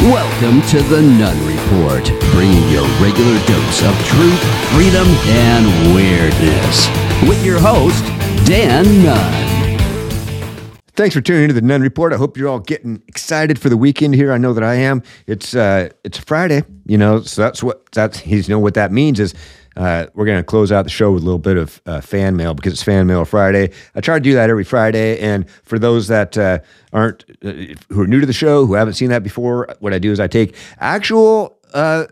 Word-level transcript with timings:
Welcome 0.00 0.60
to 0.68 0.82
the 0.82 1.00
Nunn 1.00 1.46
Report, 1.46 2.04
bringing 2.32 2.68
your 2.68 2.86
regular 3.00 3.38
dose 3.46 3.82
of 3.82 3.96
truth, 4.04 4.40
freedom, 4.74 5.06
and 5.06 5.94
weirdness. 5.94 6.88
With 7.26 7.42
your 7.46 7.58
host, 7.58 8.04
Dan 8.44 8.84
Nunn. 9.02 9.78
Thanks 10.96 11.14
for 11.14 11.20
tuning 11.22 11.44
into 11.44 11.54
the 11.54 11.62
Nunn 11.62 11.80
Report. 11.80 12.12
I 12.12 12.16
hope 12.16 12.36
you're 12.36 12.48
all 12.48 12.58
getting 12.58 13.02
excited 13.06 13.58
for 13.58 13.68
the 13.68 13.76
weekend 13.76 14.14
here. 14.14 14.32
I 14.32 14.36
know 14.36 14.52
that 14.52 14.64
I 14.64 14.74
am. 14.74 15.02
It's 15.26 15.54
uh, 15.54 15.88
it's 16.02 16.18
Friday, 16.18 16.64
you 16.86 16.98
know, 16.98 17.20
so 17.22 17.40
that's 17.40 17.62
what 17.62 17.90
that's 17.92 18.26
you 18.26 18.42
know 18.48 18.58
what 18.58 18.74
that 18.74 18.92
means 18.92 19.20
is 19.20 19.32
uh, 19.76 20.06
we're 20.14 20.24
going 20.24 20.38
to 20.38 20.44
close 20.44 20.70
out 20.70 20.82
the 20.82 20.90
show 20.90 21.12
with 21.12 21.22
a 21.22 21.26
little 21.26 21.38
bit 21.38 21.56
of 21.56 21.80
uh, 21.86 22.00
fan 22.00 22.36
mail 22.36 22.54
because 22.54 22.72
it's 22.72 22.82
Fan 22.82 23.06
Mail 23.06 23.24
Friday. 23.24 23.70
I 23.94 24.00
try 24.00 24.16
to 24.16 24.20
do 24.20 24.34
that 24.34 24.50
every 24.50 24.64
Friday. 24.64 25.18
And 25.18 25.48
for 25.64 25.78
those 25.78 26.08
that 26.08 26.38
uh, 26.38 26.60
aren't, 26.92 27.24
uh, 27.44 27.52
who 27.88 28.02
are 28.02 28.06
new 28.06 28.20
to 28.20 28.26
the 28.26 28.32
show, 28.32 28.66
who 28.66 28.74
haven't 28.74 28.94
seen 28.94 29.10
that 29.10 29.22
before, 29.22 29.74
what 29.80 29.92
I 29.92 29.98
do 29.98 30.12
is 30.12 30.20
I 30.20 30.28
take 30.28 30.56
actual 30.78 31.58
uh, 31.72 32.04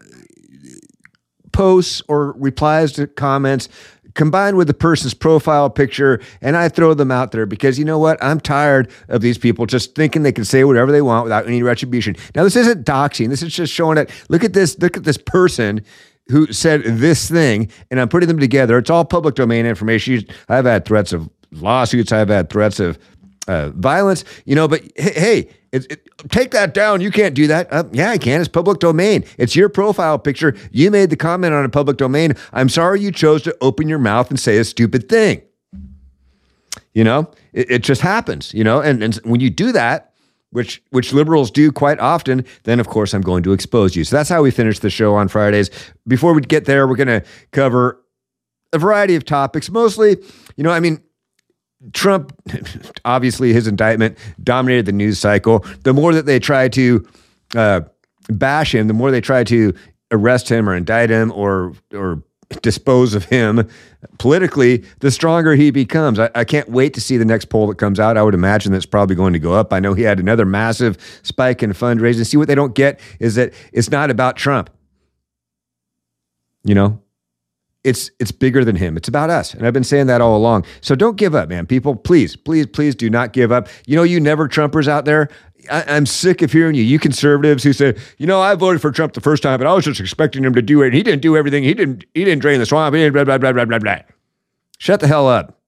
posts 1.53 2.03
or 2.09 2.33
replies 2.33 2.93
to 2.93 3.07
comments 3.07 3.69
combined 4.15 4.57
with 4.57 4.67
the 4.67 4.75
person's 4.75 5.15
profile 5.15 5.71
picture 5.71 6.21
and 6.41 6.57
I 6.57 6.69
throw 6.69 6.95
them 6.95 7.11
out 7.11 7.33
there 7.33 7.47
because 7.47 7.79
you 7.79 7.85
know 7.85 7.99
what? 7.99 8.23
I'm 8.23 8.41
tired 8.41 8.91
of 9.09 9.23
these 9.23 9.39
people 9.39 9.67
just 9.67 9.95
thinking 9.95 10.23
they 10.23 10.33
can 10.33 10.45
say 10.45 10.65
whatever 10.65 10.93
they 10.93 11.03
want 11.03 11.25
without 11.25 11.47
any 11.47 11.63
retribution. 11.63 12.17
Now 12.35 12.45
this 12.45 12.57
isn't 12.57 12.85
doxing. 12.85 13.29
This 13.29 13.43
is 13.43 13.55
just 13.55 13.73
showing 13.73 13.97
that 13.97 14.11
look 14.29 14.45
at 14.45 14.53
this 14.53 14.79
look 14.79 14.97
at 14.97 15.05
this 15.05 15.17
person 15.17 15.83
who 16.33 16.51
said 16.51 16.83
this 16.83 17.31
thing, 17.31 17.71
and 17.91 18.01
I'm 18.01 18.09
putting 18.09 18.27
them 18.27 18.39
together. 18.39 18.79
It's 18.79 18.91
all 18.91 19.05
public 19.05 19.35
domain 19.35 19.67
information. 19.67 20.27
I've 20.49 20.65
had 20.65 20.87
threats 20.87 21.13
of 21.13 21.29
lawsuits. 21.53 22.11
I've 22.11 22.31
had 22.31 22.49
threats 22.49 22.81
of 22.81 22.99
uh, 23.47 23.69
violence. 23.71 24.25
You 24.47 24.55
know, 24.55 24.67
but 24.67 24.81
hey, 24.97 25.51
it, 25.73 25.93
it, 25.93 26.09
take 26.31 26.51
that 26.53 26.73
down. 26.73 27.03
You 27.03 27.11
can't 27.11 27.35
do 27.35 27.47
that. 27.49 27.71
Uh, 27.71 27.85
yeah, 27.93 28.11
I 28.11 28.19
can. 28.19 28.41
It's 28.41 28.49
public 28.49 28.79
domain. 28.79 29.25
It's 29.37 29.55
your 29.55 29.69
profile 29.69 30.19
picture. 30.19 30.57
You 30.71 30.91
made 30.91 31.11
the 31.11 31.17
comment 31.17 31.53
on 31.53 31.67
a 31.67 31.69
public 31.69 31.99
domain. 31.99 32.33
I'm 32.55 32.71
sorry 32.71 33.03
you 33.03 33.13
chose 33.13 33.43
to 33.43 33.57
open 33.61 33.87
your 33.87 33.99
mouth 33.99 34.31
and 34.31 34.41
say 34.41 34.57
a 34.57 34.65
stupid 34.65 35.11
thing. 35.11 35.43
You 36.95 37.05
know, 37.05 37.31
it, 37.53 37.71
it 37.71 37.83
just 37.83 38.01
happens. 38.01 38.55
You 38.55 38.65
know, 38.65 38.81
and, 38.81 39.03
and 39.03 39.17
when 39.25 39.41
you 39.41 39.51
do 39.51 39.73
that, 39.73 40.12
which 40.53 40.83
which 40.91 41.13
liberals 41.13 41.51
do 41.51 41.73
quite 41.73 41.99
often, 41.99 42.45
then 42.65 42.79
of 42.79 42.87
course 42.87 43.13
I'm 43.13 43.23
going 43.23 43.43
to 43.43 43.53
expose 43.53 43.97
you. 43.97 44.05
So 44.05 44.17
that's 44.17 44.29
how 44.29 44.43
we 44.43 44.51
finish 44.51 44.79
the 44.79 44.91
show 44.91 45.15
on 45.15 45.29
Fridays. 45.29 45.71
Before 46.07 46.33
we 46.35 46.43
get 46.43 46.67
there, 46.67 46.87
we're 46.87 46.97
going 46.97 47.09
to 47.09 47.25
cover 47.51 48.01
a 48.73 48.79
variety 48.79 49.17
of 49.17 49.25
topics. 49.25 49.71
Mostly, 49.71 50.17
you 50.57 50.65
know, 50.65 50.71
I 50.71 50.81
mean, 50.81 51.03
Trump, 51.93 52.33
obviously, 53.05 53.53
his 53.53 53.67
indictment 53.67 54.17
dominated 54.43 54.87
the 54.87 54.93
news 54.93 55.19
cycle. 55.19 55.65
The 55.83 55.93
more 55.93 56.13
that 56.15 56.27
they 56.27 56.39
try 56.39 56.69
to 56.69 57.07
uh, 57.57 57.81
bash 58.29 58.75
him, 58.75 58.87
the 58.89 58.95
more 58.95 59.11
they 59.11 59.21
try 59.21 59.45
to 59.45 59.75
arrest 60.11 60.49
him 60.49 60.69
or 60.69 60.77
indict 60.77 61.11
him 61.11 61.33
or 61.33 61.73
or 61.93 62.23
dispose 62.61 63.15
of 63.15 63.25
him 63.25 63.67
politically, 64.19 64.85
the 65.01 65.11
stronger 65.11 65.55
he 65.55 65.71
becomes. 65.71 66.19
I, 66.19 66.31
I, 66.35 66.45
can't 66.45 66.69
wait 66.69 66.95
to 66.95 67.01
see 67.01 67.17
the 67.17 67.25
next 67.25 67.47
poll 67.47 67.67
that 67.69 67.79
comes 67.79 68.01
out. 68.01 68.17
I 68.17 68.23
would 68.23 68.35
imagine 68.35 68.73
that's 68.73 68.87
probably 68.87 69.17
going 69.17 69.33
to 69.33 69.39
go 69.39 69.53
up. 69.53 69.73
I 69.73 69.81
know 69.81 69.95
he 69.95 70.03
had 70.03 70.19
another 70.19 70.45
massive 70.45 70.99
spike 71.23 71.63
in 71.63 71.71
fundraising. 71.71 72.27
See 72.27 72.37
what 72.37 72.49
they 72.49 72.55
don't 72.55 72.75
get 72.75 73.01
is 73.21 73.37
that 73.37 73.53
it's 73.73 73.91
not 73.91 74.11
about 74.11 74.37
Trump. 74.37 74.71
You 76.65 76.75
know, 76.75 77.03
it's 77.85 78.11
it's 78.21 78.31
bigger 78.31 78.65
than 78.65 78.77
him. 78.77 78.97
It's 78.97 79.09
about 79.09 79.31
us. 79.31 79.55
And 79.55 79.67
I've 79.67 79.73
been 79.73 79.85
saying 79.85 80.07
that 80.07 80.21
all 80.21 80.37
along. 80.37 80.65
So 80.81 80.95
don't 80.95 81.17
give 81.17 81.35
up, 81.35 81.49
man. 81.49 81.67
People, 81.67 81.97
please, 81.97 82.37
please, 82.37 82.67
please 82.67 82.95
do 82.95 83.11
not 83.11 83.33
give 83.33 83.51
up. 83.51 83.69
You 83.87 83.97
know, 83.97 84.05
you 84.05 84.21
never 84.21 84.49
Trumpers 84.49 84.87
out 84.87 85.05
there. 85.05 85.29
I, 85.71 85.97
am 85.97 86.07
sick 86.07 86.43
of 86.43 86.53
hearing 86.53 86.75
you, 86.75 86.83
you 86.83 86.99
conservatives 86.99 87.63
who 87.63 87.73
say, 87.73 87.97
you 88.19 88.27
know, 88.27 88.41
I 88.41 88.55
voted 88.55 88.81
for 88.81 88.91
Trump 88.91 89.13
the 89.13 89.21
first 89.21 89.43
time, 89.43 89.59
but 89.59 89.67
I 89.67 89.73
was 89.73 89.85
just 89.85 90.01
expecting 90.01 90.45
him 90.45 90.55
to 90.55 90.63
do 90.63 90.83
it. 90.83 90.93
He 90.93 91.03
didn't 91.03 91.23
do 91.23 91.37
everything. 91.37 91.63
He 91.63 91.75
didn't. 91.75 92.05
He 92.15 92.25
didn't 92.25 92.41
drain 92.41 92.59
the 92.59 92.67
swamp. 92.67 92.95
He 92.95 93.01
didn't 93.01 93.15
blah 93.15 93.25
blah 93.25 93.39
blah 93.39 93.53
blah 93.53 93.65
blah 93.65 93.79
blah. 93.79 93.99
Shut 94.79 95.01
the 95.01 95.07
hell 95.07 95.29
up, 95.29 95.61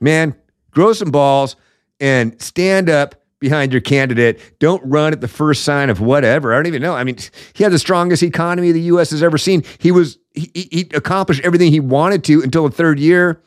man. 0.00 0.34
Grow 0.70 0.92
some 0.92 1.10
balls 1.10 1.56
and 1.98 2.40
stand 2.40 2.88
up 2.88 3.16
behind 3.40 3.72
your 3.72 3.80
candidate. 3.80 4.58
Don't 4.58 4.82
run 4.84 5.12
at 5.12 5.20
the 5.20 5.28
first 5.28 5.64
sign 5.64 5.90
of 5.90 6.00
whatever. 6.00 6.52
I 6.52 6.56
don't 6.56 6.66
even 6.66 6.82
know. 6.82 6.94
I 6.94 7.04
mean, 7.04 7.16
he 7.54 7.64
had 7.64 7.72
the 7.72 7.78
strongest 7.78 8.22
economy 8.22 8.70
the 8.72 8.80
U.S. 8.82 9.10
has 9.10 9.22
ever 9.22 9.38
seen. 9.38 9.64
He 9.78 9.90
was 9.90 10.18
he, 10.32 10.50
he 10.54 10.88
accomplished 10.94 11.42
everything 11.44 11.72
he 11.72 11.80
wanted 11.80 12.24
to 12.24 12.42
until 12.42 12.68
the 12.68 12.74
third 12.74 13.00
year. 13.00 13.42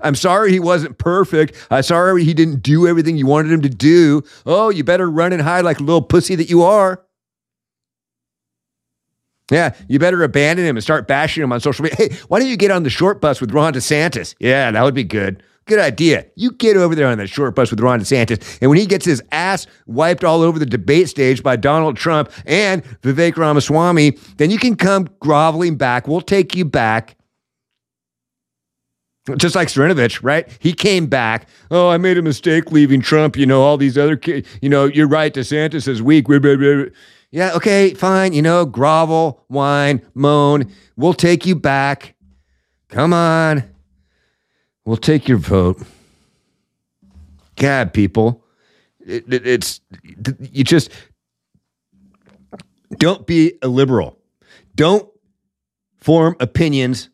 I'm 0.00 0.14
sorry 0.14 0.52
he 0.52 0.60
wasn't 0.60 0.98
perfect. 0.98 1.54
I'm 1.70 1.82
sorry 1.82 2.24
he 2.24 2.34
didn't 2.34 2.62
do 2.62 2.86
everything 2.86 3.16
you 3.16 3.26
wanted 3.26 3.52
him 3.52 3.62
to 3.62 3.68
do. 3.68 4.22
Oh, 4.46 4.70
you 4.70 4.84
better 4.84 5.10
run 5.10 5.32
and 5.32 5.42
hide 5.42 5.64
like 5.64 5.80
a 5.80 5.82
little 5.82 6.02
pussy 6.02 6.34
that 6.36 6.50
you 6.50 6.62
are. 6.62 7.04
Yeah, 9.50 9.74
you 9.88 9.98
better 9.98 10.22
abandon 10.22 10.64
him 10.64 10.76
and 10.76 10.82
start 10.84 11.08
bashing 11.08 11.42
him 11.42 11.52
on 11.52 11.60
social 11.60 11.82
media. 11.82 11.96
Hey, 11.96 12.16
why 12.28 12.38
don't 12.38 12.48
you 12.48 12.56
get 12.56 12.70
on 12.70 12.84
the 12.84 12.90
short 12.90 13.20
bus 13.20 13.40
with 13.40 13.50
Ron 13.50 13.72
DeSantis? 13.72 14.34
Yeah, 14.38 14.70
that 14.70 14.82
would 14.82 14.94
be 14.94 15.04
good. 15.04 15.42
Good 15.66 15.80
idea. 15.80 16.26
You 16.36 16.52
get 16.52 16.76
over 16.76 16.94
there 16.94 17.06
on 17.06 17.18
that 17.18 17.28
short 17.28 17.54
bus 17.54 17.70
with 17.70 17.80
Ron 17.80 18.00
DeSantis. 18.00 18.58
And 18.60 18.70
when 18.70 18.78
he 18.78 18.86
gets 18.86 19.04
his 19.04 19.22
ass 19.30 19.66
wiped 19.86 20.24
all 20.24 20.42
over 20.42 20.58
the 20.58 20.66
debate 20.66 21.08
stage 21.08 21.42
by 21.42 21.56
Donald 21.56 21.96
Trump 21.96 22.32
and 22.46 22.82
Vivek 23.02 23.36
Ramaswamy, 23.36 24.18
then 24.36 24.50
you 24.50 24.58
can 24.58 24.74
come 24.74 25.08
groveling 25.20 25.76
back. 25.76 26.08
We'll 26.08 26.22
take 26.22 26.54
you 26.54 26.64
back 26.64 27.16
just 29.36 29.54
like 29.54 29.68
Cernovich, 29.68 30.20
right? 30.22 30.48
He 30.58 30.72
came 30.72 31.06
back. 31.06 31.48
Oh, 31.70 31.88
I 31.88 31.98
made 31.98 32.18
a 32.18 32.22
mistake 32.22 32.70
leaving 32.72 33.00
Trump. 33.00 33.36
You 33.36 33.46
know, 33.46 33.62
all 33.62 33.76
these 33.76 33.98
other 33.98 34.16
kids. 34.16 34.48
You 34.60 34.68
know, 34.68 34.84
you're 34.84 35.08
right. 35.08 35.32
DeSantis 35.32 35.86
is 35.88 36.02
weak. 36.02 36.26
Yeah, 37.32 37.52
okay, 37.54 37.94
fine. 37.94 38.32
You 38.32 38.42
know, 38.42 38.64
grovel, 38.64 39.44
whine, 39.48 40.02
moan. 40.14 40.72
We'll 40.96 41.14
take 41.14 41.46
you 41.46 41.54
back. 41.54 42.14
Come 42.88 43.12
on. 43.12 43.64
We'll 44.84 44.96
take 44.96 45.28
your 45.28 45.38
vote. 45.38 45.80
God, 47.56 47.92
people, 47.92 48.42
it, 48.98 49.32
it, 49.32 49.46
it's 49.46 49.80
you 50.40 50.64
just 50.64 50.90
don't 52.96 53.26
be 53.26 53.52
a 53.62 53.68
liberal. 53.68 54.18
Don't 54.74 55.08
form 55.98 56.36
opinions 56.40 57.10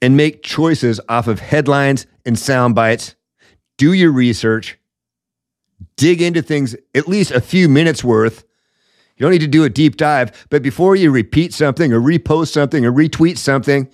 and 0.00 0.16
make 0.16 0.42
choices 0.42 1.00
off 1.08 1.26
of 1.26 1.40
headlines 1.40 2.06
and 2.24 2.38
sound 2.38 2.74
bites. 2.74 3.14
Do 3.76 3.92
your 3.92 4.12
research, 4.12 4.78
dig 5.96 6.20
into 6.20 6.42
things 6.42 6.76
at 6.94 7.08
least 7.08 7.30
a 7.30 7.40
few 7.40 7.68
minutes 7.68 8.02
worth. 8.02 8.44
You 9.16 9.24
don't 9.24 9.32
need 9.32 9.40
to 9.40 9.48
do 9.48 9.64
a 9.64 9.70
deep 9.70 9.96
dive, 9.96 10.46
but 10.50 10.62
before 10.62 10.94
you 10.94 11.10
repeat 11.10 11.52
something 11.52 11.92
or 11.92 12.00
repost 12.00 12.48
something 12.48 12.84
or 12.84 12.92
retweet 12.92 13.36
something, 13.36 13.88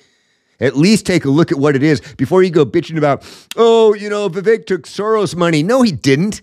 at 0.61 0.77
least 0.77 1.07
take 1.07 1.25
a 1.25 1.31
look 1.31 1.51
at 1.51 1.59
what 1.59 1.75
it 1.75 1.83
is 1.83 2.01
before 2.17 2.43
you 2.43 2.51
go 2.51 2.65
bitching 2.65 2.99
about, 2.99 3.25
oh, 3.57 3.95
you 3.95 4.09
know, 4.09 4.29
Vivek 4.29 4.67
took 4.67 4.83
Soros 4.83 5.35
money. 5.35 5.63
No, 5.63 5.83
he 5.83 5.93
didn't. 5.93 6.43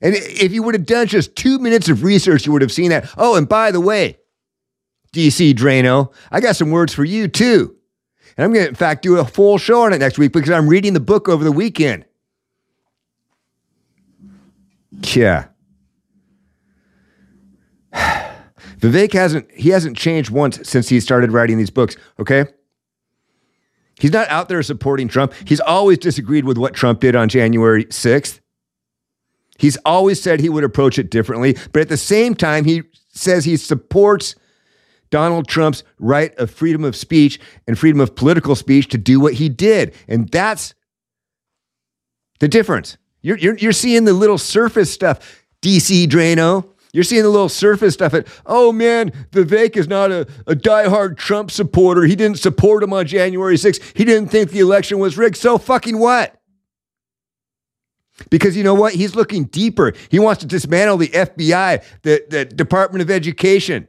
And 0.00 0.14
if 0.16 0.52
you 0.52 0.62
would 0.62 0.74
have 0.74 0.86
done 0.86 1.06
just 1.06 1.36
two 1.36 1.58
minutes 1.58 1.88
of 1.88 2.02
research, 2.02 2.46
you 2.46 2.52
would 2.52 2.62
have 2.62 2.72
seen 2.72 2.90
that. 2.90 3.12
Oh, 3.16 3.36
and 3.36 3.48
by 3.48 3.70
the 3.70 3.80
way, 3.80 4.18
DC 5.12 5.54
Draino, 5.54 6.12
I 6.30 6.40
got 6.40 6.56
some 6.56 6.70
words 6.70 6.92
for 6.94 7.04
you 7.04 7.28
too. 7.28 7.76
And 8.36 8.44
I'm 8.44 8.52
going 8.52 8.64
to, 8.64 8.68
in 8.70 8.74
fact, 8.74 9.02
do 9.02 9.18
a 9.18 9.24
full 9.24 9.58
show 9.58 9.82
on 9.82 9.92
it 9.92 9.98
next 9.98 10.18
week 10.18 10.32
because 10.32 10.50
I'm 10.50 10.68
reading 10.68 10.94
the 10.94 11.00
book 11.00 11.28
over 11.28 11.44
the 11.44 11.52
weekend. 11.52 12.04
Yeah. 15.14 15.46
Vivek 18.78 19.12
hasn't 19.12 19.50
he 19.52 19.70
hasn't 19.70 19.96
changed 19.96 20.30
once 20.30 20.68
since 20.68 20.88
he 20.88 20.98
started 21.00 21.32
writing 21.32 21.58
these 21.58 21.70
books, 21.70 21.96
okay? 22.18 22.46
He's 23.98 24.12
not 24.12 24.28
out 24.28 24.48
there 24.48 24.62
supporting 24.62 25.06
Trump. 25.06 25.32
He's 25.44 25.60
always 25.60 25.98
disagreed 25.98 26.44
with 26.44 26.58
what 26.58 26.74
Trump 26.74 27.00
did 27.00 27.14
on 27.14 27.28
January 27.28 27.84
6th. 27.84 28.40
He's 29.58 29.76
always 29.84 30.20
said 30.20 30.40
he 30.40 30.48
would 30.48 30.64
approach 30.64 30.98
it 30.98 31.10
differently, 31.10 31.56
but 31.72 31.82
at 31.82 31.88
the 31.88 31.96
same 31.96 32.34
time 32.34 32.64
he 32.64 32.82
says 33.12 33.44
he 33.44 33.56
supports 33.56 34.34
Donald 35.12 35.46
Trump's 35.46 35.84
right 36.00 36.36
of 36.38 36.50
freedom 36.50 36.82
of 36.82 36.96
speech 36.96 37.38
and 37.68 37.78
freedom 37.78 38.00
of 38.00 38.16
political 38.16 38.56
speech 38.56 38.88
to 38.88 38.98
do 38.98 39.20
what 39.20 39.34
he 39.34 39.48
did. 39.48 39.94
And 40.08 40.28
that's 40.30 40.74
the 42.40 42.48
difference. 42.48 42.96
You're, 43.20 43.36
you're, 43.36 43.56
you're 43.58 43.72
seeing 43.72 44.04
the 44.04 44.14
little 44.14 44.38
surface 44.38 44.92
stuff, 44.92 45.44
DC 45.60 46.08
Draino. 46.08 46.66
You're 46.94 47.04
seeing 47.04 47.22
the 47.22 47.28
little 47.28 47.50
surface 47.50 47.94
stuff 47.94 48.14
at, 48.14 48.26
oh 48.46 48.72
man, 48.72 49.10
Vivek 49.30 49.76
is 49.76 49.86
not 49.86 50.10
a, 50.10 50.22
a 50.46 50.56
diehard 50.56 51.18
Trump 51.18 51.50
supporter. 51.50 52.02
He 52.02 52.16
didn't 52.16 52.38
support 52.38 52.82
him 52.82 52.92
on 52.92 53.06
January 53.06 53.56
6th. 53.56 53.96
He 53.96 54.04
didn't 54.04 54.30
think 54.30 54.50
the 54.50 54.60
election 54.60 54.98
was 54.98 55.16
rigged. 55.18 55.36
So 55.36 55.58
fucking 55.58 55.98
what? 55.98 56.40
Because 58.30 58.56
you 58.56 58.64
know 58.64 58.74
what? 58.74 58.94
He's 58.94 59.14
looking 59.14 59.44
deeper. 59.44 59.92
He 60.10 60.18
wants 60.18 60.40
to 60.40 60.46
dismantle 60.46 60.96
the 60.96 61.08
FBI, 61.08 61.84
the, 62.02 62.24
the 62.28 62.44
Department 62.46 63.02
of 63.02 63.10
Education. 63.10 63.88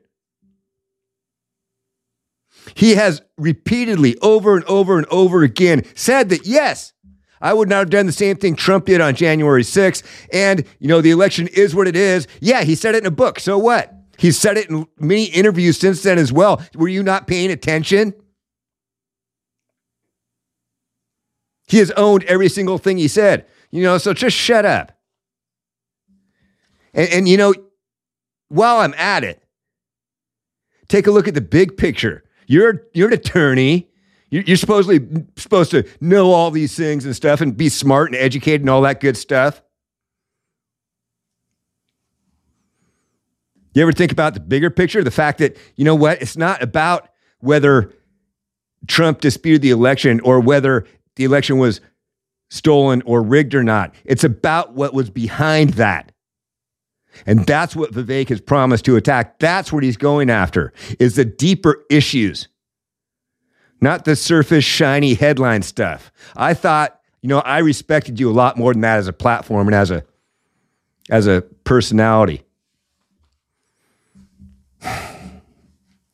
He 2.75 2.95
has 2.95 3.21
repeatedly, 3.37 4.17
over 4.21 4.55
and 4.55 4.65
over 4.65 4.97
and 4.97 5.07
over 5.07 5.43
again, 5.43 5.83
said 5.95 6.29
that 6.29 6.45
yes, 6.45 6.93
I 7.43 7.53
would 7.53 7.67
not 7.67 7.79
have 7.79 7.89
done 7.89 8.05
the 8.05 8.13
same 8.13 8.37
thing 8.37 8.55
Trump 8.55 8.85
did 8.85 9.01
on 9.01 9.15
January 9.15 9.63
6th. 9.63 10.03
And, 10.31 10.65
you 10.79 10.87
know, 10.87 11.01
the 11.01 11.11
election 11.11 11.47
is 11.49 11.75
what 11.75 11.87
it 11.87 11.95
is. 11.95 12.25
Yeah, 12.39 12.63
he 12.63 12.73
said 12.73 12.95
it 12.95 13.03
in 13.03 13.05
a 13.05 13.11
book. 13.11 13.39
So 13.39 13.57
what? 13.57 13.93
He's 14.17 14.39
said 14.39 14.57
it 14.57 14.69
in 14.69 14.87
many 14.97 15.25
interviews 15.25 15.77
since 15.77 16.01
then 16.03 16.17
as 16.17 16.31
well. 16.31 16.63
Were 16.75 16.87
you 16.87 17.03
not 17.03 17.27
paying 17.27 17.51
attention? 17.51 18.13
He 21.67 21.79
has 21.79 21.91
owned 21.91 22.23
every 22.25 22.47
single 22.47 22.77
thing 22.77 22.97
he 22.97 23.09
said. 23.09 23.45
You 23.71 23.83
know, 23.83 23.97
so 23.97 24.13
just 24.13 24.37
shut 24.37 24.65
up. 24.65 24.97
And, 26.93 27.09
and 27.09 27.27
you 27.27 27.35
know, 27.35 27.53
while 28.47 28.77
I'm 28.77 28.93
at 28.93 29.25
it, 29.25 29.43
take 30.87 31.07
a 31.07 31.11
look 31.11 31.27
at 31.27 31.33
the 31.33 31.41
big 31.41 31.75
picture. 31.75 32.22
You're 32.47 32.83
you're 32.93 33.07
an 33.07 33.13
attorney. 33.13 33.89
You're, 34.29 34.43
you're 34.43 34.57
supposedly 34.57 35.25
supposed 35.37 35.71
to 35.71 35.87
know 36.01 36.31
all 36.31 36.49
these 36.49 36.75
things 36.75 37.05
and 37.05 37.15
stuff 37.15 37.41
and 37.41 37.55
be 37.55 37.69
smart 37.69 38.11
and 38.11 38.15
educated 38.15 38.61
and 38.61 38.69
all 38.69 38.81
that 38.81 38.99
good 38.99 39.17
stuff. 39.17 39.61
You 43.75 43.81
ever 43.81 43.91
think 43.91 44.11
about 44.11 44.33
the 44.35 44.39
bigger 44.39 44.69
picture? 44.69 45.03
The 45.03 45.11
fact 45.11 45.39
that, 45.39 45.57
you 45.75 45.85
know 45.85 45.95
what, 45.95 46.21
it's 46.21 46.37
not 46.37 46.61
about 46.61 47.09
whether 47.39 47.93
Trump 48.87 49.19
disputed 49.19 49.61
the 49.61 49.71
election 49.71 50.19
or 50.21 50.39
whether 50.39 50.85
the 51.15 51.23
election 51.23 51.57
was 51.57 51.81
stolen 52.49 53.01
or 53.05 53.21
rigged 53.21 53.55
or 53.55 53.63
not. 53.63 53.93
It's 54.05 54.23
about 54.23 54.73
what 54.73 54.93
was 54.93 55.09
behind 55.09 55.71
that. 55.71 56.12
And 57.25 57.45
that's 57.45 57.75
what 57.75 57.91
Vivek 57.91 58.29
has 58.29 58.41
promised 58.41 58.85
to 58.85 58.95
attack. 58.95 59.39
That's 59.39 59.71
what 59.71 59.83
he's 59.83 59.97
going 59.97 60.29
after 60.29 60.73
is 60.99 61.15
the 61.15 61.25
deeper 61.25 61.83
issues. 61.89 62.47
Not 63.81 64.05
the 64.05 64.15
surface 64.15 64.63
shiny 64.63 65.13
headline 65.13 65.61
stuff. 65.61 66.11
I 66.35 66.53
thought, 66.53 66.99
you 67.21 67.29
know, 67.29 67.39
I 67.39 67.59
respected 67.59 68.19
you 68.19 68.29
a 68.29 68.33
lot 68.33 68.57
more 68.57 68.73
than 68.73 68.81
that 68.81 68.97
as 68.97 69.07
a 69.07 69.13
platform 69.13 69.67
and 69.67 69.75
as 69.75 69.91
a 69.91 70.03
as 71.09 71.27
a 71.27 71.41
personality. 71.63 72.43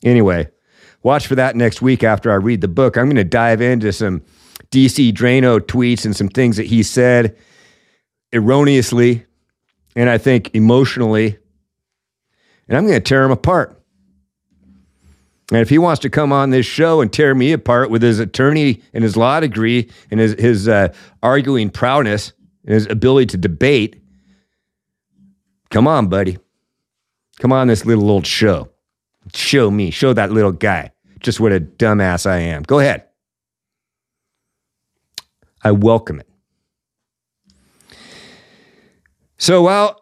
Anyway, 0.02 0.48
watch 1.02 1.26
for 1.26 1.34
that 1.34 1.54
next 1.54 1.82
week 1.82 2.02
after 2.02 2.32
I 2.32 2.36
read 2.36 2.62
the 2.62 2.68
book. 2.68 2.96
I'm 2.96 3.04
going 3.04 3.16
to 3.16 3.22
dive 3.24 3.60
into 3.60 3.92
some 3.92 4.22
DC 4.70 5.12
Draino 5.12 5.60
tweets 5.60 6.06
and 6.06 6.16
some 6.16 6.28
things 6.28 6.56
that 6.56 6.64
he 6.64 6.82
said 6.82 7.36
erroneously 8.32 9.26
and 9.96 10.08
I 10.08 10.18
think 10.18 10.50
emotionally, 10.54 11.38
and 12.68 12.76
I'm 12.76 12.86
going 12.86 12.98
to 12.98 13.00
tear 13.00 13.24
him 13.24 13.30
apart. 13.30 13.76
And 15.50 15.60
if 15.60 15.68
he 15.68 15.78
wants 15.78 16.00
to 16.02 16.10
come 16.10 16.32
on 16.32 16.50
this 16.50 16.66
show 16.66 17.00
and 17.00 17.12
tear 17.12 17.34
me 17.34 17.52
apart 17.52 17.90
with 17.90 18.02
his 18.02 18.20
attorney 18.20 18.82
and 18.94 19.02
his 19.02 19.16
law 19.16 19.40
degree 19.40 19.90
and 20.10 20.20
his, 20.20 20.34
his 20.34 20.68
uh, 20.68 20.94
arguing 21.22 21.70
prowess 21.70 22.32
and 22.64 22.74
his 22.74 22.86
ability 22.86 23.26
to 23.26 23.36
debate, 23.36 24.00
come 25.70 25.88
on, 25.88 26.06
buddy. 26.06 26.38
Come 27.40 27.52
on, 27.52 27.66
this 27.66 27.84
little 27.84 28.08
old 28.10 28.26
show. 28.26 28.70
Show 29.34 29.70
me, 29.70 29.90
show 29.90 30.12
that 30.12 30.30
little 30.30 30.52
guy 30.52 30.92
just 31.20 31.38
what 31.38 31.52
a 31.52 31.60
dumbass 31.60 32.26
I 32.28 32.38
am. 32.38 32.62
Go 32.62 32.78
ahead. 32.80 33.04
I 35.62 35.72
welcome 35.72 36.20
it. 36.20 36.29
So 39.40 39.62
while 39.62 40.00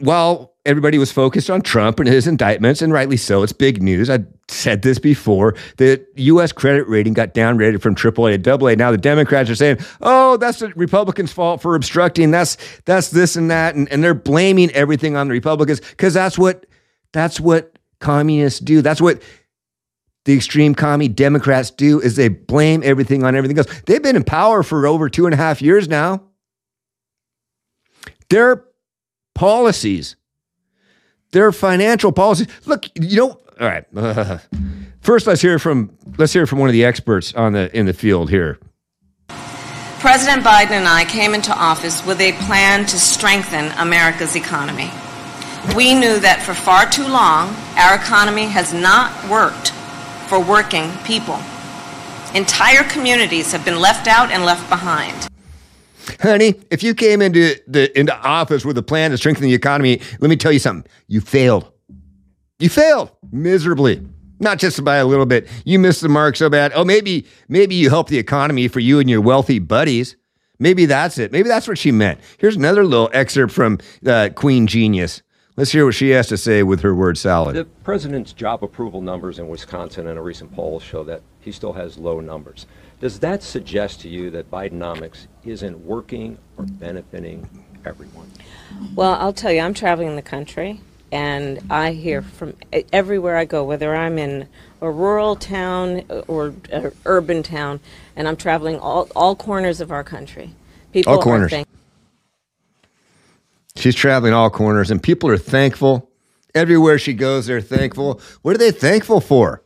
while 0.00 0.54
everybody 0.64 0.96
was 0.96 1.12
focused 1.12 1.50
on 1.50 1.60
Trump 1.60 2.00
and 2.00 2.08
his 2.08 2.26
indictments, 2.26 2.80
and 2.80 2.92
rightly 2.92 3.18
so, 3.18 3.42
it's 3.42 3.52
big 3.52 3.82
news. 3.82 4.08
I 4.08 4.20
said 4.48 4.82
this 4.82 4.98
before. 4.98 5.54
The 5.76 6.04
U.S. 6.16 6.52
credit 6.52 6.88
rating 6.88 7.12
got 7.12 7.34
downgraded 7.34 7.82
from 7.82 7.94
AAA 7.94 8.42
to 8.42 8.52
AA. 8.52 8.74
Now 8.74 8.90
the 8.90 8.98
Democrats 8.98 9.50
are 9.50 9.54
saying, 9.54 9.78
"Oh, 10.00 10.38
that's 10.38 10.60
the 10.60 10.68
Republicans' 10.74 11.32
fault 11.32 11.60
for 11.60 11.74
obstructing. 11.74 12.30
That's 12.30 12.56
that's 12.86 13.10
this 13.10 13.36
and 13.36 13.50
that," 13.50 13.74
and, 13.74 13.90
and 13.92 14.02
they're 14.02 14.14
blaming 14.14 14.70
everything 14.70 15.16
on 15.16 15.28
the 15.28 15.32
Republicans 15.32 15.80
because 15.80 16.14
that's 16.14 16.38
what 16.38 16.66
that's 17.12 17.38
what 17.38 17.78
communists 18.00 18.60
do. 18.60 18.80
That's 18.80 19.02
what 19.02 19.22
the 20.24 20.34
extreme 20.34 20.74
commie 20.74 21.08
Democrats 21.08 21.70
do 21.70 22.00
is 22.00 22.16
they 22.16 22.28
blame 22.28 22.82
everything 22.84 23.22
on 23.22 23.36
everything 23.36 23.58
else. 23.58 23.82
They've 23.82 24.02
been 24.02 24.16
in 24.16 24.24
power 24.24 24.62
for 24.62 24.86
over 24.86 25.10
two 25.10 25.26
and 25.26 25.34
a 25.34 25.36
half 25.36 25.60
years 25.60 25.88
now. 25.88 26.22
Their 28.34 28.64
policies, 29.36 30.16
their 31.30 31.52
financial 31.52 32.10
policies. 32.10 32.48
Look, 32.66 32.86
you 32.96 33.16
know, 33.16 33.40
all 33.60 33.68
right. 33.68 33.84
Uh, 33.96 34.38
first, 35.00 35.28
let's 35.28 35.40
hear 35.40 35.60
from 35.60 35.96
let's 36.18 36.32
hear 36.32 36.44
from 36.44 36.58
one 36.58 36.68
of 36.68 36.72
the 36.72 36.84
experts 36.84 37.32
on 37.34 37.52
the 37.52 37.70
in 37.72 37.86
the 37.86 37.92
field 37.92 38.30
here. 38.30 38.58
President 40.00 40.42
Biden 40.42 40.72
and 40.72 40.88
I 40.88 41.04
came 41.04 41.32
into 41.32 41.54
office 41.54 42.04
with 42.04 42.20
a 42.20 42.32
plan 42.46 42.86
to 42.86 42.98
strengthen 42.98 43.70
America's 43.78 44.34
economy. 44.34 44.90
We 45.76 45.94
knew 45.94 46.18
that 46.18 46.42
for 46.42 46.54
far 46.54 46.90
too 46.90 47.06
long, 47.06 47.54
our 47.76 47.94
economy 47.94 48.46
has 48.46 48.74
not 48.74 49.12
worked 49.30 49.70
for 50.28 50.40
working 50.40 50.90
people. 51.04 51.38
Entire 52.34 52.82
communities 52.90 53.52
have 53.52 53.64
been 53.64 53.78
left 53.78 54.08
out 54.08 54.32
and 54.32 54.44
left 54.44 54.68
behind. 54.68 55.28
Honey, 56.20 56.54
if 56.70 56.82
you 56.82 56.94
came 56.94 57.22
into 57.22 57.56
the 57.66 57.96
into 57.98 58.14
office 58.16 58.64
with 58.64 58.78
a 58.78 58.82
plan 58.82 59.10
to 59.10 59.18
strengthen 59.18 59.44
the 59.44 59.54
economy, 59.54 60.00
let 60.20 60.28
me 60.28 60.36
tell 60.36 60.52
you 60.52 60.58
something. 60.58 60.90
You 61.08 61.20
failed. 61.20 61.70
You 62.58 62.68
failed 62.68 63.10
miserably. 63.32 64.06
Not 64.40 64.58
just 64.58 64.84
by 64.84 64.96
a 64.96 65.06
little 65.06 65.26
bit. 65.26 65.48
You 65.64 65.78
missed 65.78 66.00
the 66.00 66.08
mark 66.08 66.36
so 66.36 66.50
bad. 66.50 66.72
Oh, 66.74 66.84
maybe 66.84 67.26
maybe 67.48 67.74
you 67.74 67.88
helped 67.88 68.10
the 68.10 68.18
economy 68.18 68.68
for 68.68 68.80
you 68.80 68.98
and 68.98 69.08
your 69.08 69.20
wealthy 69.20 69.58
buddies. 69.58 70.16
Maybe 70.58 70.86
that's 70.86 71.18
it. 71.18 71.32
Maybe 71.32 71.48
that's 71.48 71.66
what 71.66 71.78
she 71.78 71.92
meant. 71.92 72.20
Here's 72.38 72.56
another 72.56 72.84
little 72.84 73.10
excerpt 73.12 73.52
from 73.52 73.78
uh, 74.06 74.30
Queen 74.34 74.66
Genius. 74.66 75.22
Let's 75.56 75.70
hear 75.70 75.84
what 75.84 75.94
she 75.94 76.10
has 76.10 76.26
to 76.28 76.36
say 76.36 76.64
with 76.64 76.80
her 76.80 76.94
word 76.94 77.16
salad. 77.16 77.54
The 77.54 77.64
president's 77.64 78.32
job 78.32 78.64
approval 78.64 79.00
numbers 79.00 79.38
in 79.38 79.48
Wisconsin 79.48 80.08
in 80.08 80.16
a 80.16 80.22
recent 80.22 80.52
poll 80.52 80.80
show 80.80 81.04
that 81.04 81.22
he 81.40 81.52
still 81.52 81.72
has 81.74 81.96
low 81.96 82.18
numbers. 82.18 82.66
Does 83.00 83.20
that 83.20 83.42
suggest 83.42 84.00
to 84.00 84.08
you 84.08 84.30
that 84.30 84.50
Bidenomics 84.50 85.26
isn't 85.44 85.78
working 85.84 86.38
or 86.56 86.64
benefiting 86.64 87.48
everyone? 87.84 88.30
Well, 88.94 89.14
I'll 89.14 89.32
tell 89.32 89.52
you, 89.52 89.60
I'm 89.60 89.74
traveling 89.74 90.16
the 90.16 90.22
country 90.22 90.80
and 91.12 91.60
I 91.70 91.92
hear 91.92 92.22
from 92.22 92.54
everywhere 92.92 93.36
I 93.36 93.44
go, 93.44 93.62
whether 93.62 93.94
I'm 93.94 94.18
in 94.18 94.48
a 94.80 94.90
rural 94.90 95.36
town 95.36 96.02
uh, 96.10 96.22
or 96.26 96.54
an 96.72 96.92
urban 97.06 97.42
town, 97.44 97.78
and 98.16 98.26
I'm 98.26 98.36
traveling 98.36 98.80
all, 98.80 99.08
all 99.14 99.36
corners 99.36 99.80
of 99.80 99.92
our 99.92 100.02
country. 100.02 100.50
People 100.92 101.12
all 101.14 101.22
corners. 101.22 101.50
Think- 101.52 101.68
She's 103.76 103.94
traveling 103.94 104.32
all 104.32 104.50
corners, 104.50 104.90
and 104.90 105.02
people 105.02 105.30
are 105.30 105.38
thankful. 105.38 106.10
Everywhere 106.54 106.98
she 106.98 107.12
goes, 107.14 107.46
they're 107.46 107.60
thankful. 107.60 108.20
What 108.42 108.54
are 108.54 108.58
they 108.58 108.70
thankful 108.70 109.20
for? 109.20 109.62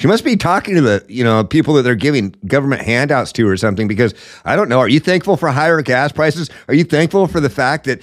She 0.00 0.06
must 0.06 0.24
be 0.24 0.34
talking 0.34 0.76
to 0.76 0.80
the, 0.80 1.04
you 1.10 1.22
know, 1.22 1.44
people 1.44 1.74
that 1.74 1.82
they're 1.82 1.94
giving 1.94 2.34
government 2.46 2.80
handouts 2.80 3.32
to 3.32 3.46
or 3.46 3.58
something 3.58 3.86
because 3.86 4.14
I 4.46 4.56
don't 4.56 4.70
know. 4.70 4.78
Are 4.78 4.88
you 4.88 4.98
thankful 4.98 5.36
for 5.36 5.50
higher 5.50 5.82
gas 5.82 6.10
prices? 6.10 6.48
Are 6.68 6.74
you 6.74 6.84
thankful 6.84 7.26
for 7.26 7.38
the 7.38 7.50
fact 7.50 7.84
that 7.84 8.00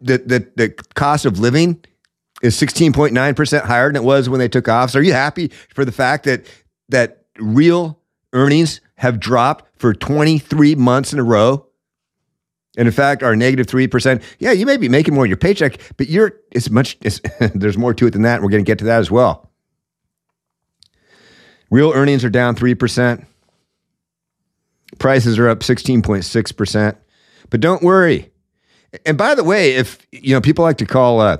the, 0.00 0.18
the, 0.18 0.50
the 0.56 0.70
cost 0.94 1.26
of 1.26 1.38
living 1.38 1.84
is 2.42 2.60
16.9% 2.60 3.62
higher 3.62 3.86
than 3.86 3.94
it 3.94 4.02
was 4.02 4.28
when 4.28 4.40
they 4.40 4.48
took 4.48 4.68
office? 4.68 4.96
Are 4.96 5.02
you 5.02 5.12
happy 5.12 5.52
for 5.72 5.84
the 5.84 5.92
fact 5.92 6.24
that 6.24 6.44
that 6.88 7.22
real 7.38 8.00
earnings 8.32 8.80
have 8.96 9.20
dropped 9.20 9.66
for 9.78 9.94
23 9.94 10.74
months 10.74 11.12
in 11.12 11.20
a 11.20 11.24
row? 11.24 11.68
And 12.76 12.88
in 12.88 12.92
fact, 12.92 13.22
our 13.22 13.36
negative 13.36 13.68
3%, 13.68 14.24
yeah, 14.40 14.50
you 14.50 14.66
may 14.66 14.76
be 14.76 14.88
making 14.88 15.14
more 15.14 15.24
in 15.24 15.30
your 15.30 15.36
paycheck, 15.36 15.80
but 15.96 16.08
you're, 16.08 16.32
it's 16.50 16.68
much, 16.68 16.98
it's, 17.00 17.20
there's 17.54 17.78
more 17.78 17.94
to 17.94 18.08
it 18.08 18.10
than 18.10 18.22
that. 18.22 18.42
We're 18.42 18.48
going 18.48 18.64
to 18.64 18.68
get 18.68 18.80
to 18.80 18.86
that 18.86 18.98
as 18.98 19.08
well. 19.08 19.49
Real 21.70 21.92
earnings 21.92 22.24
are 22.24 22.30
down 22.30 22.56
3%. 22.56 23.24
Prices 24.98 25.38
are 25.38 25.48
up 25.48 25.60
16.6%. 25.60 26.96
But 27.48 27.60
don't 27.60 27.82
worry. 27.82 28.30
And 29.06 29.16
by 29.16 29.34
the 29.34 29.44
way, 29.44 29.74
if, 29.74 30.04
you 30.10 30.34
know, 30.34 30.40
people 30.40 30.64
like 30.64 30.78
to 30.78 30.86
call, 30.86 31.20
uh, 31.20 31.38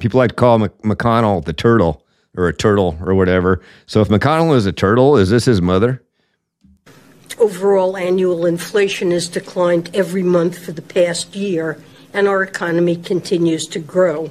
people 0.00 0.18
like 0.18 0.30
to 0.30 0.36
call 0.36 0.58
McConnell 0.58 1.44
the 1.44 1.52
turtle 1.52 2.04
or 2.36 2.48
a 2.48 2.54
turtle 2.54 2.98
or 3.00 3.14
whatever. 3.14 3.60
So 3.86 4.00
if 4.00 4.08
McConnell 4.08 4.56
is 4.56 4.66
a 4.66 4.72
turtle, 4.72 5.16
is 5.16 5.30
this 5.30 5.44
his 5.44 5.62
mother? 5.62 6.02
Overall 7.38 7.96
annual 7.96 8.46
inflation 8.46 9.10
has 9.10 9.28
declined 9.28 9.90
every 9.94 10.22
month 10.22 10.58
for 10.58 10.72
the 10.72 10.82
past 10.82 11.34
year, 11.34 11.80
and 12.12 12.28
our 12.28 12.42
economy 12.42 12.96
continues 12.96 13.66
to 13.68 13.80
grow. 13.80 14.30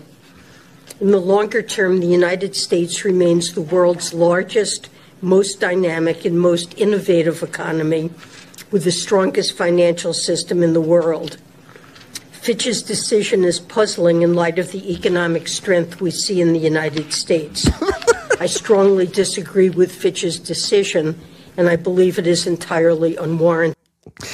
In 1.02 1.12
the 1.12 1.20
longer 1.20 1.62
term, 1.62 2.00
the 2.00 2.08
United 2.08 2.56
States 2.56 3.04
remains 3.04 3.54
the 3.54 3.62
world's 3.62 4.14
largest, 4.14 4.90
most 5.24 5.60
dynamic, 5.60 6.26
and 6.26 6.40
most 6.40 6.78
innovative 6.78 7.42
economy 7.42 8.12
with 8.70 8.84
the 8.84 8.92
strongest 8.92 9.58
financial 9.58 10.14
system 10.14 10.62
in 10.62 10.74
the 10.74 10.82
world. 10.82 11.38
Fitch's 12.32 12.84
decision 12.84 13.46
is 13.46 13.60
puzzling 13.60 14.22
in 14.22 14.34
light 14.34 14.60
of 14.60 14.72
the 14.72 14.94
economic 14.94 15.48
strength 15.48 16.02
we 16.02 16.12
see 16.12 16.42
in 16.42 16.52
the 16.52 16.60
United 16.60 17.14
States. 17.14 17.70
I 18.40 18.46
strongly 18.48 19.08
disagree 19.08 19.70
with 19.70 19.96
Fitch's 19.96 20.40
decision 20.40 21.20
and 21.56 21.70
I 21.70 21.76
believe 21.76 22.20
it 22.20 22.28
is 22.28 22.48
entirely 22.48 23.16
unwarranted. 23.16 23.78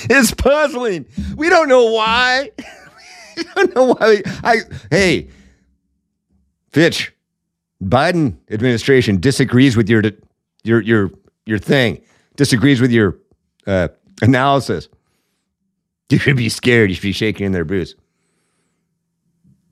It's 0.10 0.34
puzzling. 0.34 1.06
We 1.36 1.50
don't 1.50 1.70
know 1.70 1.92
why. 1.92 2.52
we 3.38 3.44
don't 3.56 3.76
know 3.76 3.94
why. 3.94 4.22
I 4.44 4.62
hey, 4.90 5.30
Fitch, 6.72 7.14
Biden 7.84 8.38
administration 8.50 9.20
disagrees 9.20 9.78
with 9.78 9.90
your 9.90 10.02
your 10.64 10.82
your 10.82 11.12
your 11.46 11.60
thing. 11.60 12.02
Disagrees 12.36 12.82
with 12.82 12.92
your 12.92 13.18
uh, 13.68 13.90
analysis. 14.22 14.88
You 16.10 16.18
should 16.18 16.38
be 16.38 16.50
scared. 16.50 16.90
You 16.90 16.96
should 16.96 17.04
be 17.04 17.12
shaking 17.12 17.46
in 17.46 17.52
their 17.52 17.66
boots. 17.66 17.96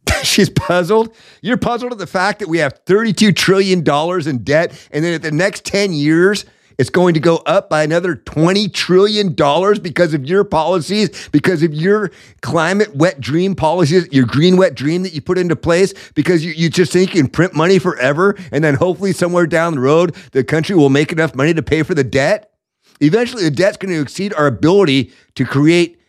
She's 0.24 0.50
puzzled. 0.50 1.16
You're 1.42 1.58
puzzled 1.58 1.92
at 1.92 1.98
the 1.98 2.08
fact 2.08 2.40
that 2.40 2.48
we 2.48 2.60
have 2.60 2.84
$32 2.86 3.36
trillion 3.36 3.80
in 3.80 4.44
debt, 4.44 4.88
and 4.92 5.04
then 5.04 5.14
at 5.14 5.22
the 5.22 5.32
next 5.32 5.66
10 5.66 5.94
years, 5.94 6.46
it's 6.78 6.90
going 6.90 7.14
to 7.16 7.20
go 7.20 7.38
up 7.46 7.70
by 7.70 7.84
another 7.84 8.16
$20 8.16 8.72
trillion 8.72 9.34
because 9.82 10.14
of 10.14 10.26
your 10.26 10.44
policies, 10.44 11.28
because 11.30 11.64
of 11.64 11.74
your 11.74 12.12
climate 12.42 12.96
wet 12.96 13.20
dream 13.20 13.56
policies, 13.56 14.08
your 14.12 14.26
green 14.26 14.58
wet 14.58 14.76
dream 14.76 15.04
that 15.04 15.14
you 15.14 15.22
put 15.22 15.38
into 15.38 15.56
place, 15.56 15.94
because 16.14 16.46
you, 16.46 16.52
you 16.52 16.70
just 16.70 16.92
think 16.92 17.16
you 17.16 17.22
can 17.24 17.32
print 17.32 17.56
money 17.56 17.80
forever. 17.80 18.36
And 18.52 18.64
then 18.64 18.76
hopefully 18.76 19.12
somewhere 19.14 19.48
down 19.48 19.76
the 19.76 19.82
road, 19.82 20.16
the 20.32 20.44
country 20.44 20.76
will 20.76 20.90
make 20.90 21.12
enough 21.12 21.34
money 21.34 21.54
to 21.54 21.64
pay 21.64 21.84
for 21.84 21.96
the 21.96 22.04
debt. 22.04 22.52
Eventually, 23.00 23.44
the 23.44 23.52
debt's 23.52 23.78
going 23.78 23.94
to 23.94 24.02
exceed 24.02 24.34
our 24.34 24.48
ability 24.48 25.12
to 25.36 25.46
create 25.46 26.00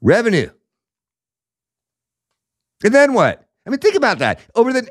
revenue. 0.00 0.50
And 2.84 2.94
then 2.94 3.14
what? 3.14 3.46
I 3.66 3.70
mean, 3.70 3.80
think 3.80 3.96
about 3.96 4.18
that. 4.18 4.40
Over 4.54 4.72
the 4.72 4.88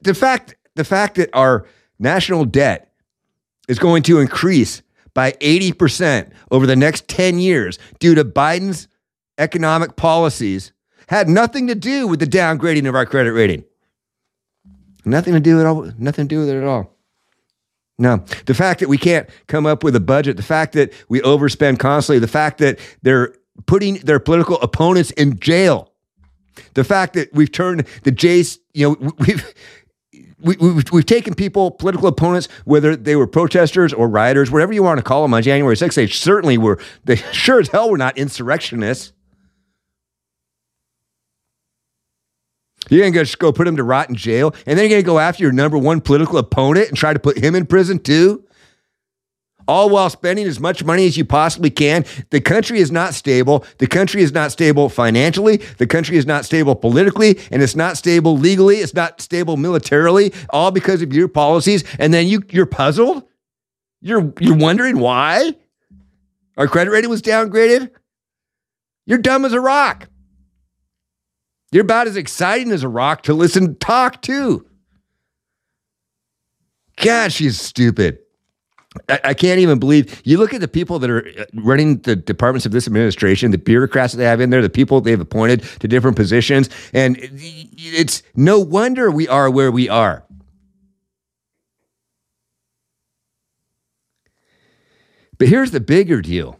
the 0.00 0.14
fact 0.14 0.56
the 0.74 0.84
fact 0.84 1.16
that 1.16 1.30
our 1.32 1.66
national 1.98 2.44
debt 2.44 2.87
is 3.68 3.78
going 3.78 4.02
to 4.04 4.18
increase 4.18 4.82
by 5.14 5.32
80% 5.32 6.32
over 6.50 6.66
the 6.66 6.76
next 6.76 7.06
10 7.08 7.38
years 7.38 7.78
due 7.98 8.14
to 8.14 8.24
Biden's 8.24 8.88
economic 9.38 9.96
policies 9.96 10.72
had 11.08 11.28
nothing 11.28 11.68
to 11.68 11.74
do 11.74 12.06
with 12.06 12.20
the 12.20 12.26
downgrading 12.26 12.88
of 12.88 12.94
our 12.94 13.06
credit 13.06 13.32
rating. 13.32 13.64
Nothing 15.04 15.34
to 15.34 15.40
do 15.40 15.60
it 15.60 15.66
all, 15.66 15.90
nothing 15.98 16.28
to 16.28 16.34
do 16.34 16.40
with 16.40 16.50
it 16.50 16.56
at 16.56 16.64
all. 16.64 16.94
No, 17.98 18.18
the 18.46 18.54
fact 18.54 18.80
that 18.80 18.88
we 18.88 18.98
can't 18.98 19.28
come 19.48 19.66
up 19.66 19.82
with 19.82 19.96
a 19.96 20.00
budget, 20.00 20.36
the 20.36 20.42
fact 20.42 20.72
that 20.74 20.92
we 21.08 21.20
overspend 21.20 21.78
constantly, 21.80 22.20
the 22.20 22.28
fact 22.28 22.58
that 22.58 22.78
they're 23.02 23.34
putting 23.66 23.94
their 23.94 24.20
political 24.20 24.60
opponents 24.60 25.10
in 25.12 25.40
jail, 25.40 25.90
the 26.74 26.84
fact 26.84 27.14
that 27.14 27.32
we've 27.32 27.50
turned 27.50 27.86
the 28.04 28.10
Jays, 28.10 28.58
you 28.72 28.88
know, 28.88 29.12
we've 29.26 29.54
we, 30.40 30.56
we've, 30.56 30.90
we've 30.92 31.06
taken 31.06 31.34
people, 31.34 31.70
political 31.70 32.08
opponents, 32.08 32.48
whether 32.64 32.94
they 32.94 33.16
were 33.16 33.26
protesters 33.26 33.92
or 33.92 34.08
rioters, 34.08 34.50
whatever 34.50 34.72
you 34.72 34.82
want 34.82 34.98
to 34.98 35.02
call 35.02 35.22
them 35.22 35.34
on 35.34 35.42
January 35.42 35.74
6th, 35.74 35.94
they 35.94 36.06
certainly 36.06 36.58
were, 36.58 36.78
they 37.04 37.16
sure 37.32 37.60
as 37.60 37.68
hell 37.68 37.90
were 37.90 37.98
not 37.98 38.16
insurrectionists. 38.16 39.12
You're 42.88 43.02
going 43.02 43.12
to 43.12 43.20
just 43.20 43.38
go 43.38 43.52
put 43.52 43.68
him 43.68 43.76
to 43.76 43.84
rot 43.84 44.08
in 44.08 44.14
jail, 44.14 44.54
and 44.64 44.78
then 44.78 44.84
you're 44.84 44.90
going 44.90 45.02
to 45.02 45.06
go 45.06 45.18
after 45.18 45.42
your 45.42 45.52
number 45.52 45.76
one 45.76 46.00
political 46.00 46.38
opponent 46.38 46.88
and 46.88 46.96
try 46.96 47.12
to 47.12 47.18
put 47.18 47.36
him 47.36 47.54
in 47.54 47.66
prison 47.66 47.98
too? 47.98 48.44
All 49.68 49.90
while 49.90 50.08
spending 50.08 50.46
as 50.46 50.58
much 50.58 50.82
money 50.82 51.06
as 51.06 51.18
you 51.18 51.26
possibly 51.26 51.68
can. 51.68 52.06
The 52.30 52.40
country 52.40 52.80
is 52.80 52.90
not 52.90 53.12
stable. 53.12 53.66
The 53.76 53.86
country 53.86 54.22
is 54.22 54.32
not 54.32 54.50
stable 54.50 54.88
financially. 54.88 55.58
The 55.76 55.86
country 55.86 56.16
is 56.16 56.24
not 56.24 56.46
stable 56.46 56.74
politically, 56.74 57.38
and 57.52 57.62
it's 57.62 57.76
not 57.76 57.98
stable 57.98 58.38
legally. 58.38 58.78
It's 58.78 58.94
not 58.94 59.20
stable 59.20 59.58
militarily, 59.58 60.32
all 60.50 60.70
because 60.70 61.02
of 61.02 61.12
your 61.12 61.28
policies. 61.28 61.84
And 61.98 62.14
then 62.14 62.26
you, 62.26 62.42
you're 62.50 62.66
puzzled? 62.66 63.24
You're, 64.00 64.32
you're 64.40 64.56
wondering 64.56 64.98
why? 64.98 65.54
Our 66.56 66.66
credit 66.66 66.90
rating 66.90 67.10
was 67.10 67.20
downgraded? 67.20 67.90
You're 69.06 69.18
dumb 69.18 69.44
as 69.44 69.52
a 69.52 69.60
rock. 69.60 70.08
You're 71.72 71.82
about 71.82 72.06
as 72.06 72.16
exciting 72.16 72.72
as 72.72 72.82
a 72.82 72.88
rock 72.88 73.22
to 73.24 73.34
listen 73.34 73.76
talk 73.76 74.22
to. 74.22 74.66
God, 76.96 77.32
she's 77.32 77.60
stupid. 77.60 78.20
I, 79.08 79.20
I, 79.24 79.34
can't 79.34 79.60
even 79.60 79.78
believe 79.78 80.22
you 80.24 80.38
look 80.38 80.54
at 80.54 80.60
the 80.60 80.68
people 80.68 80.98
that 80.98 81.10
are 81.10 81.26
uh, 81.26 81.44
running 81.54 81.98
the 81.98 82.16
departments 82.16 82.66
of 82.66 82.72
this 82.72 82.86
administration, 82.86 83.50
the 83.50 83.58
bureaucrats 83.58 84.12
that 84.12 84.18
they 84.18 84.24
have 84.24 84.40
in 84.40 84.50
there, 84.50 84.62
the 84.62 84.70
people 84.70 85.00
they've 85.00 85.20
appointed 85.20 85.62
to 85.80 85.88
different 85.88 86.16
positions, 86.16 86.70
and 86.92 87.18
it's 87.20 88.22
no 88.34 88.58
wonder 88.58 89.10
we 89.10 89.28
are 89.28 89.50
where 89.50 89.70
we 89.70 89.88
are. 89.88 90.24
But 95.38 95.48
here's 95.48 95.70
the 95.70 95.80
bigger 95.80 96.20
deal. 96.20 96.58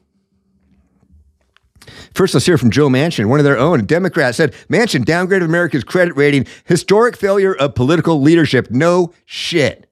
First, 2.15 2.35
let's 2.35 2.47
hear 2.47 2.59
from 2.59 2.71
Joe 2.71 2.89
Manchin, 2.89 3.27
one 3.27 3.41
of 3.41 3.45
their 3.45 3.59
own. 3.59 3.81
A 3.81 3.83
Democrat 3.83 4.35
said 4.35 4.53
Manchin 4.69 5.05
downgraded 5.05 5.45
America's 5.45 5.85
credit 5.85 6.17
rating, 6.17 6.47
historic 6.65 7.17
failure 7.17 7.55
of 7.55 7.75
political 7.75 8.21
leadership. 8.21 8.71
No 8.71 9.13
shit. 9.25 9.88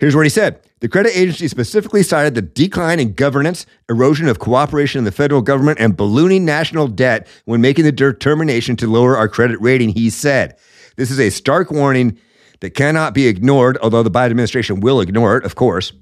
Here's 0.00 0.16
what 0.16 0.24
he 0.24 0.30
said. 0.30 0.60
The 0.80 0.88
credit 0.88 1.16
agency 1.16 1.46
specifically 1.46 2.02
cited 2.02 2.34
the 2.34 2.42
decline 2.42 2.98
in 2.98 3.12
governance, 3.12 3.66
erosion 3.88 4.28
of 4.28 4.38
cooperation 4.38 4.98
in 4.98 5.04
the 5.04 5.12
federal 5.12 5.42
government, 5.42 5.78
and 5.78 5.96
ballooning 5.96 6.44
national 6.44 6.88
debt 6.88 7.28
when 7.44 7.60
making 7.60 7.84
the 7.84 7.92
determination 7.92 8.76
to 8.76 8.90
lower 8.90 9.16
our 9.16 9.28
credit 9.28 9.60
rating, 9.60 9.90
he 9.90 10.08
said. 10.08 10.56
This 10.96 11.10
is 11.10 11.20
a 11.20 11.30
stark 11.30 11.70
warning 11.70 12.18
that 12.60 12.70
cannot 12.70 13.14
be 13.14 13.26
ignored, 13.26 13.78
although 13.82 14.02
the 14.02 14.10
Biden 14.10 14.30
administration 14.30 14.80
will 14.80 15.00
ignore 15.00 15.36
it, 15.36 15.44
of 15.44 15.54
course 15.54 15.92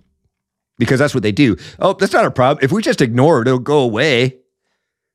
because 0.79 0.99
that's 0.99 1.15
what 1.15 1.23
they 1.23 1.33
do. 1.33 1.57
Oh, 1.79 1.93
that's 1.93 2.13
not 2.13 2.25
a 2.25 2.31
problem. 2.31 2.65
If 2.65 2.73
we 2.73 2.83
just 2.83 3.01
ignore 3.01 3.43
it, 3.43 3.49
it'll 3.49 3.59
go 3.59 3.81
away. 3.81 4.38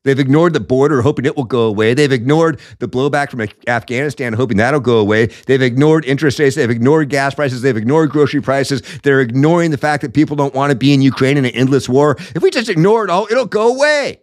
They've 0.03 0.19
ignored 0.19 0.53
the 0.53 0.59
border, 0.59 1.01
hoping 1.01 1.25
it 1.25 1.37
will 1.37 1.45
go 1.45 1.61
away. 1.61 1.93
They've 1.93 2.11
ignored 2.11 2.59
the 2.79 2.89
blowback 2.89 3.31
from 3.31 3.47
Afghanistan, 3.67 4.33
hoping 4.33 4.57
that'll 4.57 4.81
go 4.81 4.97
away. 4.97 5.27
They've 5.47 5.61
ignored 5.61 6.03
interest 6.03 6.39
rates. 6.39 6.57
They've 6.57 6.69
ignored 6.69 7.09
gas 7.09 7.33
prices. 7.33 7.61
They've 7.61 7.77
ignored 7.77 8.09
grocery 8.09 8.41
prices. 8.41 8.81
They're 9.03 9.21
ignoring 9.21 9.71
the 9.71 9.77
fact 9.77 10.01
that 10.01 10.13
people 10.13 10.35
don't 10.35 10.53
want 10.53 10.71
to 10.71 10.75
be 10.75 10.93
in 10.93 11.01
Ukraine 11.01 11.37
in 11.37 11.45
an 11.45 11.51
endless 11.51 11.87
war. 11.87 12.17
If 12.35 12.43
we 12.43 12.51
just 12.51 12.67
ignore 12.67 13.05
it 13.05 13.09
all, 13.09 13.27
it'll 13.31 13.45
go 13.45 13.73
away. 13.73 14.19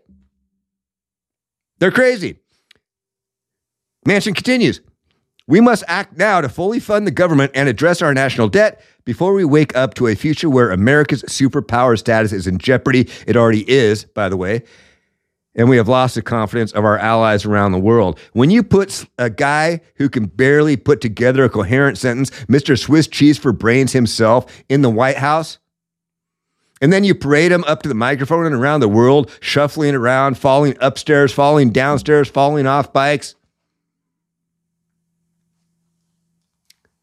They're 1.79 1.91
crazy. 1.91 2.39
Manchin 4.07 4.35
continues. 4.35 4.83
We 5.47 5.61
must 5.61 5.83
act 5.89 6.17
now 6.17 6.43
to 6.43 6.49
fully 6.49 6.79
fund 6.79 7.07
the 7.07 7.11
government 7.11 7.53
and 7.55 7.69
address 7.69 8.03
our 8.03 8.13
national 8.13 8.49
debt 8.49 8.83
before 9.05 9.33
we 9.33 9.45
wake 9.45 9.75
up 9.75 9.95
to 9.95 10.07
a 10.07 10.15
future 10.15 10.51
where 10.51 10.71
America's 10.71 11.23
superpower 11.25 11.99
status 11.99 12.33
is 12.33 12.47
in 12.47 12.59
jeopardy. 12.59 13.09
It 13.27 13.37
already 13.37 13.69
is, 13.69 14.05
by 14.05 14.29
the 14.29 14.37
way. 14.37 14.63
And 15.57 15.69
we 15.69 15.77
have 15.79 15.89
lost 15.89 16.15
the 16.15 16.23
confidence 16.23 16.73
of 16.73 16.85
our 16.85 16.97
allies 16.97 17.45
around 17.45 17.73
the 17.73 17.79
world. 17.79 18.19
When 18.33 18.51
you 18.51 18.63
put 18.63 19.07
a 19.19 19.29
guy 19.29 19.81
who 19.97 20.09
can 20.09 20.27
barely 20.27 20.77
put 20.77 21.01
together 21.01 21.45
a 21.45 21.49
coherent 21.49 21.99
sentence, 21.99 22.31
Mr. 22.47 22.79
Swiss 22.79 23.09
cheese 23.09 23.37
for 23.37 23.53
brains 23.53 23.93
himself, 23.93 24.47
in 24.69 24.83
the 24.83 24.91
White 24.91 25.17
House, 25.17 25.59
and 26.81 26.93
then 26.93 27.05
you 27.05 27.15
parade 27.15 27.53
him 27.53 27.65
up 27.65 27.83
to 27.83 27.89
the 27.89 27.95
microphone 27.95 28.47
and 28.47 28.55
around 28.55 28.81
the 28.81 28.89
world, 28.89 29.31
shuffling 29.41 29.95
around, 29.95 30.39
falling 30.39 30.77
upstairs, 30.81 31.33
falling 31.33 31.71
downstairs, 31.71 32.29
falling 32.29 32.67
off 32.67 32.93
bikes, 32.93 33.35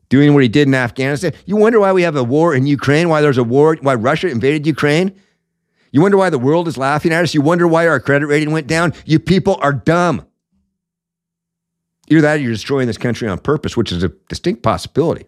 doing 0.09 0.33
what 0.33 0.41
he 0.41 0.49
did 0.49 0.67
in 0.67 0.73
Afghanistan. 0.73 1.33
You 1.45 1.57
wonder 1.57 1.79
why 1.79 1.91
we 1.91 2.03
have 2.03 2.15
a 2.15 2.23
war 2.23 2.55
in 2.55 2.65
Ukraine, 2.65 3.09
why 3.09 3.21
there's 3.21 3.37
a 3.37 3.43
war, 3.43 3.77
why 3.81 3.93
Russia 3.93 4.29
invaded 4.29 4.65
Ukraine? 4.65 5.13
You 5.91 6.01
wonder 6.01 6.17
why 6.17 6.29
the 6.29 6.39
world 6.39 6.67
is 6.67 6.77
laughing 6.77 7.13
at 7.13 7.23
us? 7.23 7.33
You 7.33 7.41
wonder 7.41 7.67
why 7.67 7.87
our 7.87 7.99
credit 7.99 8.27
rating 8.27 8.51
went 8.51 8.67
down? 8.67 8.93
You 9.05 9.19
people 9.19 9.57
are 9.61 9.73
dumb. 9.73 10.25
Either 12.09 12.21
that 12.21 12.39
or 12.39 12.43
you're 12.43 12.53
destroying 12.53 12.87
this 12.87 12.97
country 12.97 13.27
on 13.27 13.37
purpose, 13.39 13.75
which 13.75 13.91
is 13.91 14.01
a 14.03 14.09
distinct 14.29 14.63
possibility. 14.63 15.25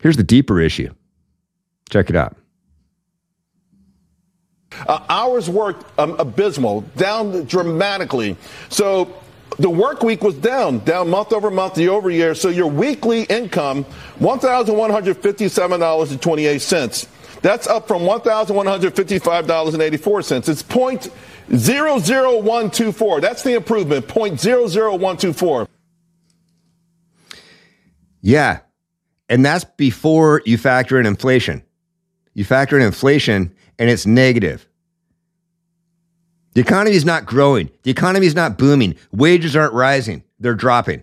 Here's 0.00 0.16
the 0.16 0.22
deeper 0.22 0.58
issue. 0.60 0.94
Check 1.90 2.08
it 2.10 2.16
out. 2.16 2.36
Uh, 4.86 5.00
hours 5.08 5.50
worked 5.50 5.84
um, 5.98 6.14
abysmal, 6.18 6.82
down 6.96 7.44
dramatically. 7.44 8.36
So 8.70 9.14
the 9.58 9.68
work 9.68 10.02
week 10.02 10.22
was 10.22 10.34
down, 10.34 10.78
down 10.80 11.10
month 11.10 11.32
over 11.32 11.50
month, 11.50 11.76
year 11.76 11.90
over 11.90 12.10
year. 12.10 12.34
So 12.34 12.48
your 12.48 12.68
weekly 12.68 13.24
income, 13.24 13.84
$1,157.28. 14.20 17.08
That's 17.42 17.66
up 17.66 17.86
from 17.88 18.02
$1,155.84. 18.02 20.48
It's 20.48 20.62
point 20.62 21.10
zero 21.56 21.98
zero 21.98 22.40
one 22.40 22.70
two 22.70 22.92
four. 22.92 23.20
That's 23.20 23.42
the 23.42 23.54
improvement, 23.54 24.06
point 24.08 24.40
zero 24.40 24.68
zero 24.68 24.94
one 24.94 25.16
two 25.16 25.32
four. 25.32 25.68
Yeah. 28.20 28.60
And 29.28 29.44
that's 29.44 29.64
before 29.64 30.42
you 30.46 30.56
factor 30.56 31.00
in 31.00 31.06
inflation. 31.06 31.64
You 32.34 32.44
factor 32.44 32.78
in 32.78 32.84
inflation 32.84 33.52
and 33.78 33.90
it's 33.90 34.06
negative. 34.06 34.68
The 36.54 36.60
economy 36.60 36.94
is 36.94 37.04
not 37.04 37.26
growing. 37.26 37.70
The 37.82 37.90
economy 37.90 38.26
is 38.26 38.34
not 38.34 38.58
booming. 38.58 38.94
Wages 39.10 39.56
aren't 39.56 39.72
rising, 39.72 40.22
they're 40.38 40.54
dropping. 40.54 41.02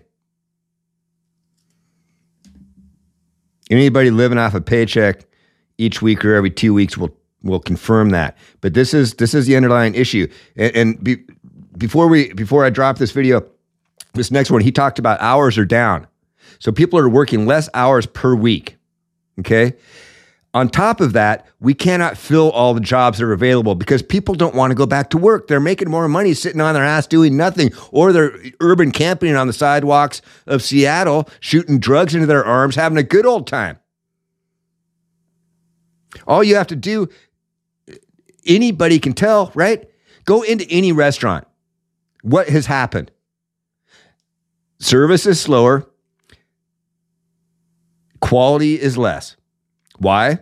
Anybody 3.70 4.10
living 4.10 4.38
off 4.38 4.54
a 4.54 4.60
paycheck 4.60 5.26
each 5.80 6.02
week 6.02 6.24
or 6.24 6.34
every 6.34 6.50
two 6.50 6.74
weeks 6.74 6.96
we'll 6.96 7.14
we'll 7.42 7.60
confirm 7.60 8.10
that. 8.10 8.36
But 8.60 8.74
this 8.74 8.94
is 8.94 9.14
this 9.14 9.34
is 9.34 9.46
the 9.46 9.56
underlying 9.56 9.94
issue. 9.94 10.28
And, 10.56 10.76
and 10.76 11.04
be, 11.04 11.18
before 11.76 12.08
we 12.08 12.32
before 12.32 12.64
I 12.64 12.70
drop 12.70 12.98
this 12.98 13.12
video, 13.12 13.44
this 14.14 14.30
next 14.30 14.50
one, 14.50 14.60
he 14.60 14.72
talked 14.72 14.98
about 14.98 15.20
hours 15.20 15.58
are 15.58 15.64
down. 15.64 16.06
So 16.58 16.72
people 16.72 16.98
are 16.98 17.08
working 17.08 17.46
less 17.46 17.68
hours 17.74 18.06
per 18.06 18.34
week. 18.34 18.76
Okay. 19.38 19.74
On 20.52 20.68
top 20.68 21.00
of 21.00 21.12
that, 21.12 21.46
we 21.60 21.74
cannot 21.74 22.18
fill 22.18 22.50
all 22.50 22.74
the 22.74 22.80
jobs 22.80 23.18
that 23.18 23.24
are 23.24 23.32
available 23.32 23.76
because 23.76 24.02
people 24.02 24.34
don't 24.34 24.54
want 24.54 24.72
to 24.72 24.74
go 24.74 24.84
back 24.84 25.10
to 25.10 25.16
work. 25.16 25.46
They're 25.46 25.60
making 25.60 25.88
more 25.88 26.08
money 26.08 26.34
sitting 26.34 26.60
on 26.60 26.74
their 26.74 26.84
ass 26.84 27.06
doing 27.06 27.36
nothing, 27.36 27.70
or 27.92 28.12
they're 28.12 28.36
urban 28.58 28.90
camping 28.90 29.36
on 29.36 29.46
the 29.46 29.52
sidewalks 29.52 30.20
of 30.48 30.60
Seattle, 30.60 31.28
shooting 31.38 31.78
drugs 31.78 32.16
into 32.16 32.26
their 32.26 32.44
arms, 32.44 32.74
having 32.74 32.98
a 32.98 33.04
good 33.04 33.26
old 33.26 33.46
time. 33.46 33.78
All 36.26 36.42
you 36.42 36.56
have 36.56 36.66
to 36.68 36.76
do, 36.76 37.08
anybody 38.46 38.98
can 38.98 39.12
tell, 39.12 39.52
right? 39.54 39.88
Go 40.24 40.42
into 40.42 40.66
any 40.70 40.92
restaurant. 40.92 41.46
What 42.22 42.48
has 42.48 42.66
happened? 42.66 43.10
Service 44.78 45.26
is 45.26 45.40
slower, 45.40 45.86
quality 48.20 48.80
is 48.80 48.96
less. 48.96 49.36
Why? 49.98 50.40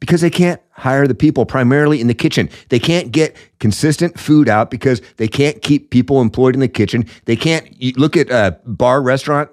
Because 0.00 0.20
they 0.20 0.30
can't 0.30 0.60
hire 0.70 1.06
the 1.06 1.14
people 1.14 1.46
primarily 1.46 2.00
in 2.00 2.08
the 2.08 2.14
kitchen. 2.14 2.50
They 2.70 2.80
can't 2.80 3.12
get 3.12 3.36
consistent 3.60 4.18
food 4.18 4.48
out 4.48 4.68
because 4.68 5.00
they 5.16 5.28
can't 5.28 5.62
keep 5.62 5.90
people 5.90 6.20
employed 6.20 6.54
in 6.54 6.60
the 6.60 6.66
kitchen. 6.66 7.06
They 7.26 7.36
can't 7.36 7.96
look 7.96 8.16
at 8.16 8.28
uh, 8.28 8.52
bar 8.66 9.00
restaurant 9.00 9.50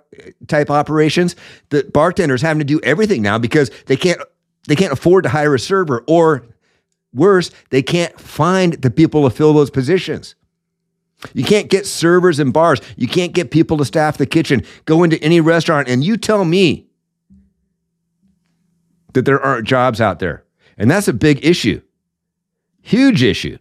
type 0.47 0.71
operations. 0.71 1.35
The 1.69 1.83
bartenders 1.93 2.41
having 2.41 2.59
to 2.59 2.65
do 2.65 2.79
everything 2.81 3.21
now 3.21 3.37
because 3.37 3.69
they 3.85 3.95
can't 3.95 4.19
they 4.69 4.75
can't 4.75 4.93
afford 4.93 5.23
to 5.23 5.29
hire 5.29 5.55
a 5.55 5.59
server 5.59 6.03
or 6.07 6.45
worse, 7.11 7.49
they 7.71 7.81
can't 7.81 8.17
find 8.19 8.73
the 8.73 8.91
people 8.91 9.27
to 9.27 9.35
fill 9.35 9.51
those 9.51 9.71
positions. 9.71 10.35
You 11.33 11.43
can't 11.43 11.71
get 11.71 11.87
servers 11.87 12.39
in 12.39 12.51
bars. 12.51 12.79
You 12.95 13.07
can't 13.07 13.33
get 13.33 13.49
people 13.49 13.77
to 13.77 13.85
staff 13.85 14.17
the 14.17 14.27
kitchen. 14.27 14.63
Go 14.85 15.01
into 15.01 15.21
any 15.23 15.41
restaurant 15.41 15.87
and 15.87 16.03
you 16.03 16.17
tell 16.17 16.45
me 16.45 16.85
that 19.13 19.25
there 19.25 19.41
aren't 19.41 19.67
jobs 19.67 19.99
out 19.99 20.19
there. 20.19 20.43
And 20.77 20.89
that's 20.89 21.07
a 21.07 21.13
big 21.13 21.43
issue. 21.43 21.81
Huge 22.83 23.23
issue. 23.23 23.57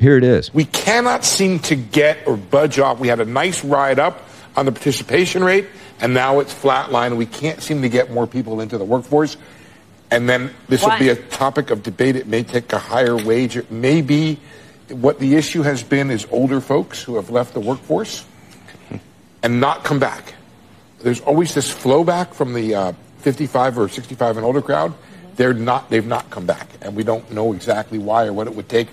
Here 0.00 0.16
it 0.16 0.24
is. 0.24 0.52
We 0.52 0.64
cannot 0.64 1.24
seem 1.24 1.60
to 1.60 1.76
get 1.76 2.26
or 2.26 2.36
budge 2.36 2.80
off. 2.80 2.98
We 2.98 3.06
had 3.06 3.20
a 3.20 3.24
nice 3.24 3.64
ride 3.64 4.00
up 4.00 4.20
on 4.56 4.66
the 4.66 4.72
participation 4.72 5.44
rate, 5.44 5.66
and 6.00 6.14
now 6.14 6.40
it's 6.40 6.54
flatline. 6.54 7.16
We 7.16 7.26
can't 7.26 7.62
seem 7.62 7.82
to 7.82 7.88
get 7.88 8.10
more 8.10 8.26
people 8.26 8.60
into 8.60 8.78
the 8.78 8.84
workforce. 8.84 9.36
And 10.10 10.28
then 10.28 10.54
this 10.68 10.82
will 10.82 10.98
be 10.98 11.08
a 11.08 11.16
topic 11.16 11.70
of 11.70 11.82
debate. 11.82 12.16
It 12.16 12.26
may 12.26 12.42
take 12.42 12.72
a 12.72 12.78
higher 12.78 13.16
wage. 13.16 13.56
It 13.56 13.70
may 13.70 14.02
be 14.02 14.38
what 14.88 15.18
the 15.18 15.34
issue 15.34 15.62
has 15.62 15.82
been 15.82 16.10
is 16.10 16.26
older 16.30 16.60
folks 16.60 17.02
who 17.02 17.16
have 17.16 17.30
left 17.30 17.54
the 17.54 17.60
workforce 17.60 18.24
and 19.42 19.60
not 19.60 19.84
come 19.84 19.98
back. 19.98 20.34
There's 21.00 21.20
always 21.20 21.54
this 21.54 21.70
flow 21.70 22.04
back 22.04 22.34
from 22.34 22.54
the 22.54 22.74
uh, 22.74 22.92
55 23.18 23.78
or 23.78 23.88
65 23.88 24.36
and 24.36 24.46
older 24.46 24.62
crowd. 24.62 24.94
They're 25.34 25.52
not. 25.52 25.90
They've 25.90 26.06
not 26.06 26.30
come 26.30 26.46
back, 26.46 26.68
and 26.80 26.96
we 26.96 27.04
don't 27.04 27.30
know 27.30 27.52
exactly 27.52 27.98
why 27.98 28.26
or 28.26 28.32
what 28.32 28.46
it 28.46 28.54
would 28.54 28.68
take. 28.68 28.88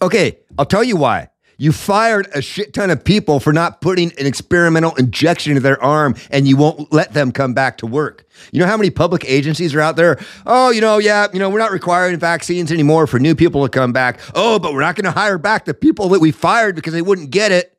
Okay, 0.00 0.38
I'll 0.56 0.64
tell 0.64 0.84
you 0.84 0.96
why. 0.96 1.28
You 1.56 1.72
fired 1.72 2.28
a 2.34 2.42
shit 2.42 2.74
ton 2.74 2.90
of 2.90 3.04
people 3.04 3.40
for 3.40 3.52
not 3.52 3.80
putting 3.80 4.12
an 4.18 4.26
experimental 4.26 4.94
injection 4.96 5.52
into 5.52 5.60
their 5.60 5.82
arm 5.82 6.16
and 6.30 6.48
you 6.48 6.56
won't 6.56 6.92
let 6.92 7.12
them 7.12 7.32
come 7.32 7.54
back 7.54 7.78
to 7.78 7.86
work. 7.86 8.26
You 8.52 8.60
know 8.60 8.66
how 8.66 8.76
many 8.76 8.90
public 8.90 9.24
agencies 9.26 9.74
are 9.74 9.80
out 9.80 9.96
there? 9.96 10.18
Oh, 10.46 10.70
you 10.70 10.80
know, 10.80 10.98
yeah, 10.98 11.28
you 11.32 11.38
know, 11.38 11.48
we're 11.48 11.58
not 11.58 11.70
requiring 11.70 12.18
vaccines 12.18 12.72
anymore 12.72 13.06
for 13.06 13.18
new 13.18 13.34
people 13.34 13.62
to 13.62 13.68
come 13.68 13.92
back. 13.92 14.20
Oh, 14.34 14.58
but 14.58 14.72
we're 14.74 14.80
not 14.80 14.96
going 14.96 15.04
to 15.04 15.12
hire 15.18 15.38
back 15.38 15.64
the 15.64 15.74
people 15.74 16.08
that 16.10 16.20
we 16.20 16.32
fired 16.32 16.74
because 16.74 16.92
they 16.92 17.02
wouldn't 17.02 17.30
get 17.30 17.52
it. 17.52 17.76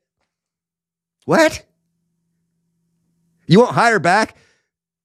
What? 1.25 1.65
You 3.47 3.59
won't 3.59 3.75
hire 3.75 3.99
back 3.99 4.37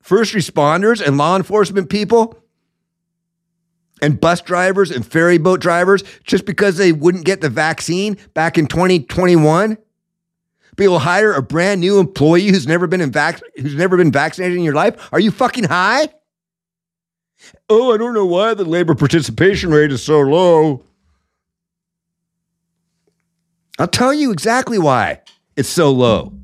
first 0.03 0.35
responders 0.35 1.05
and 1.05 1.19
law 1.19 1.37
enforcement 1.37 1.91
people? 1.91 2.40
And 4.03 4.21
bus 4.21 4.41
drivers 4.41 4.91
and 4.91 5.07
ferry 5.07 5.39
boat 5.39 5.61
drivers 5.61 6.03
just 6.25 6.47
because 6.47 6.77
they 6.77 6.93
wouldn't 6.93 7.25
get 7.25 7.41
the 7.41 7.49
vaccine 7.49 8.17
back 8.35 8.59
in 8.59 8.67
2021? 8.67 9.77
But 10.77 10.83
you'll 10.83 10.99
hire 11.01 11.33
a 11.33 11.43
brand 11.43 11.81
new 11.81 11.99
employee 11.99 12.49
who's 12.49 12.67
never 12.67 12.87
been 12.87 13.01
in 13.01 13.11
vac- 13.11 13.43
who's 13.57 13.75
never 13.75 13.97
been 13.97 14.13
vaccinated 14.13 14.57
in 14.57 14.65
your 14.65 14.75
life? 14.75 15.09
Are 15.13 15.21
you 15.21 15.31
fucking 15.31 15.65
high? 15.65 16.09
Oh, 17.69 17.93
I 17.93 17.97
don't 17.97 18.15
know 18.15 18.27
why 18.27 18.55
the 18.55 18.65
labor 18.65 18.95
participation 18.95 19.71
rate 19.71 19.93
is 19.93 20.03
so 20.03 20.21
low. 20.21 20.85
I'll 23.79 23.89
tell 23.89 24.13
you 24.13 24.31
exactly 24.31 24.79
why 24.79 25.21
it's 25.57 25.69
so 25.69 25.91
low. 25.91 26.35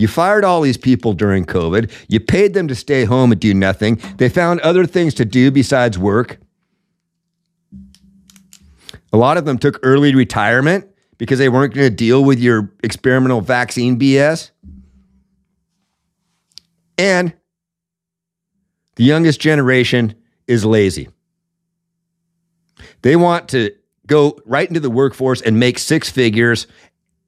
You 0.00 0.08
fired 0.08 0.46
all 0.46 0.62
these 0.62 0.78
people 0.78 1.12
during 1.12 1.44
COVID. 1.44 1.90
You 2.08 2.20
paid 2.20 2.54
them 2.54 2.68
to 2.68 2.74
stay 2.74 3.04
home 3.04 3.32
and 3.32 3.40
do 3.40 3.52
nothing. 3.52 4.00
They 4.16 4.30
found 4.30 4.60
other 4.60 4.86
things 4.86 5.12
to 5.14 5.26
do 5.26 5.50
besides 5.50 5.98
work. 5.98 6.38
A 9.12 9.18
lot 9.18 9.36
of 9.36 9.44
them 9.44 9.58
took 9.58 9.78
early 9.82 10.14
retirement 10.14 10.88
because 11.18 11.38
they 11.38 11.50
weren't 11.50 11.74
going 11.74 11.90
to 11.90 11.94
deal 11.94 12.24
with 12.24 12.38
your 12.38 12.72
experimental 12.82 13.42
vaccine 13.42 13.98
BS. 13.98 14.52
And 16.96 17.34
the 18.96 19.04
youngest 19.04 19.38
generation 19.38 20.14
is 20.46 20.64
lazy. 20.64 21.10
They 23.02 23.16
want 23.16 23.50
to 23.50 23.74
go 24.06 24.38
right 24.46 24.66
into 24.66 24.80
the 24.80 24.88
workforce 24.88 25.42
and 25.42 25.60
make 25.60 25.78
six 25.78 26.08
figures 26.08 26.66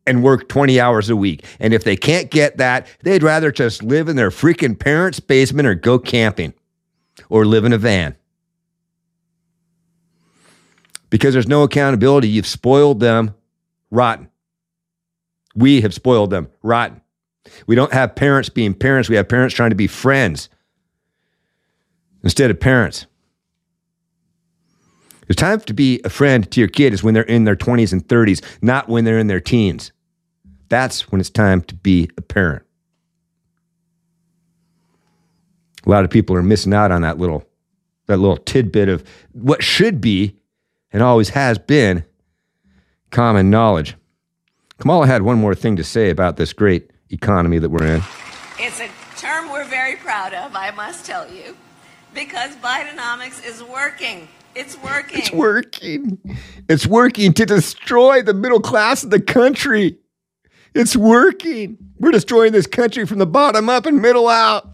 and 0.06 0.22
work 0.22 0.48
20 0.48 0.80
hours 0.80 1.10
a 1.10 1.16
week. 1.16 1.44
And 1.60 1.72
if 1.72 1.84
they 1.84 1.96
can't 1.96 2.30
get 2.30 2.56
that, 2.56 2.86
they'd 3.02 3.22
rather 3.22 3.52
just 3.52 3.82
live 3.82 4.08
in 4.08 4.16
their 4.16 4.30
freaking 4.30 4.78
parents' 4.78 5.20
basement 5.20 5.66
or 5.68 5.74
go 5.74 5.98
camping 5.98 6.54
or 7.28 7.44
live 7.44 7.64
in 7.64 7.72
a 7.72 7.78
van. 7.78 8.16
Because 11.10 11.34
there's 11.34 11.48
no 11.48 11.62
accountability, 11.62 12.28
you've 12.28 12.46
spoiled 12.46 13.00
them 13.00 13.34
rotten. 13.90 14.28
We 15.54 15.82
have 15.82 15.92
spoiled 15.92 16.30
them 16.30 16.48
rotten. 16.62 17.02
We 17.66 17.74
don't 17.74 17.92
have 17.92 18.14
parents 18.14 18.48
being 18.48 18.72
parents, 18.72 19.08
we 19.08 19.16
have 19.16 19.28
parents 19.28 19.54
trying 19.54 19.70
to 19.70 19.76
be 19.76 19.86
friends 19.86 20.48
instead 22.22 22.50
of 22.50 22.58
parents. 22.58 23.06
The 25.32 25.36
time 25.36 25.60
to 25.60 25.72
be 25.72 25.98
a 26.04 26.10
friend 26.10 26.50
to 26.50 26.60
your 26.60 26.68
kid 26.68 26.92
is 26.92 27.02
when 27.02 27.14
they're 27.14 27.22
in 27.22 27.44
their 27.44 27.56
20s 27.56 27.90
and 27.90 28.06
30s, 28.06 28.44
not 28.60 28.90
when 28.90 29.04
they're 29.04 29.18
in 29.18 29.28
their 29.28 29.40
teens. 29.40 29.90
That's 30.68 31.10
when 31.10 31.22
it's 31.22 31.30
time 31.30 31.62
to 31.62 31.74
be 31.74 32.10
a 32.18 32.20
parent. 32.20 32.64
A 35.86 35.88
lot 35.88 36.04
of 36.04 36.10
people 36.10 36.36
are 36.36 36.42
missing 36.42 36.74
out 36.74 36.92
on 36.92 37.00
that 37.00 37.16
little 37.16 37.46
that 38.08 38.18
little 38.18 38.36
tidbit 38.36 38.90
of 38.90 39.04
what 39.32 39.62
should 39.62 40.02
be 40.02 40.36
and 40.92 41.02
always 41.02 41.30
has 41.30 41.56
been 41.56 42.04
common 43.08 43.48
knowledge. 43.48 43.94
Kamala 44.80 45.06
had 45.06 45.22
one 45.22 45.38
more 45.38 45.54
thing 45.54 45.76
to 45.76 45.84
say 45.84 46.10
about 46.10 46.36
this 46.36 46.52
great 46.52 46.90
economy 47.08 47.58
that 47.58 47.70
we're 47.70 47.86
in. 47.86 48.02
It's 48.58 48.80
a 48.80 48.90
term 49.16 49.50
we're 49.50 49.64
very 49.64 49.96
proud 49.96 50.34
of, 50.34 50.54
I 50.54 50.72
must 50.72 51.06
tell 51.06 51.26
you, 51.32 51.56
because 52.12 52.54
Bidenomics 52.56 53.42
is 53.46 53.62
working. 53.62 54.28
It's 54.54 54.76
working. 54.82 55.18
It's 55.18 55.32
working. 55.32 56.18
It's 56.68 56.86
working 56.86 57.32
to 57.34 57.46
destroy 57.46 58.22
the 58.22 58.34
middle 58.34 58.60
class 58.60 59.02
of 59.04 59.10
the 59.10 59.20
country. 59.20 59.98
It's 60.74 60.96
working. 60.96 61.78
We're 61.98 62.10
destroying 62.10 62.52
this 62.52 62.66
country 62.66 63.06
from 63.06 63.18
the 63.18 63.26
bottom 63.26 63.68
up 63.68 63.86
and 63.86 64.00
middle 64.00 64.28
out. 64.28 64.68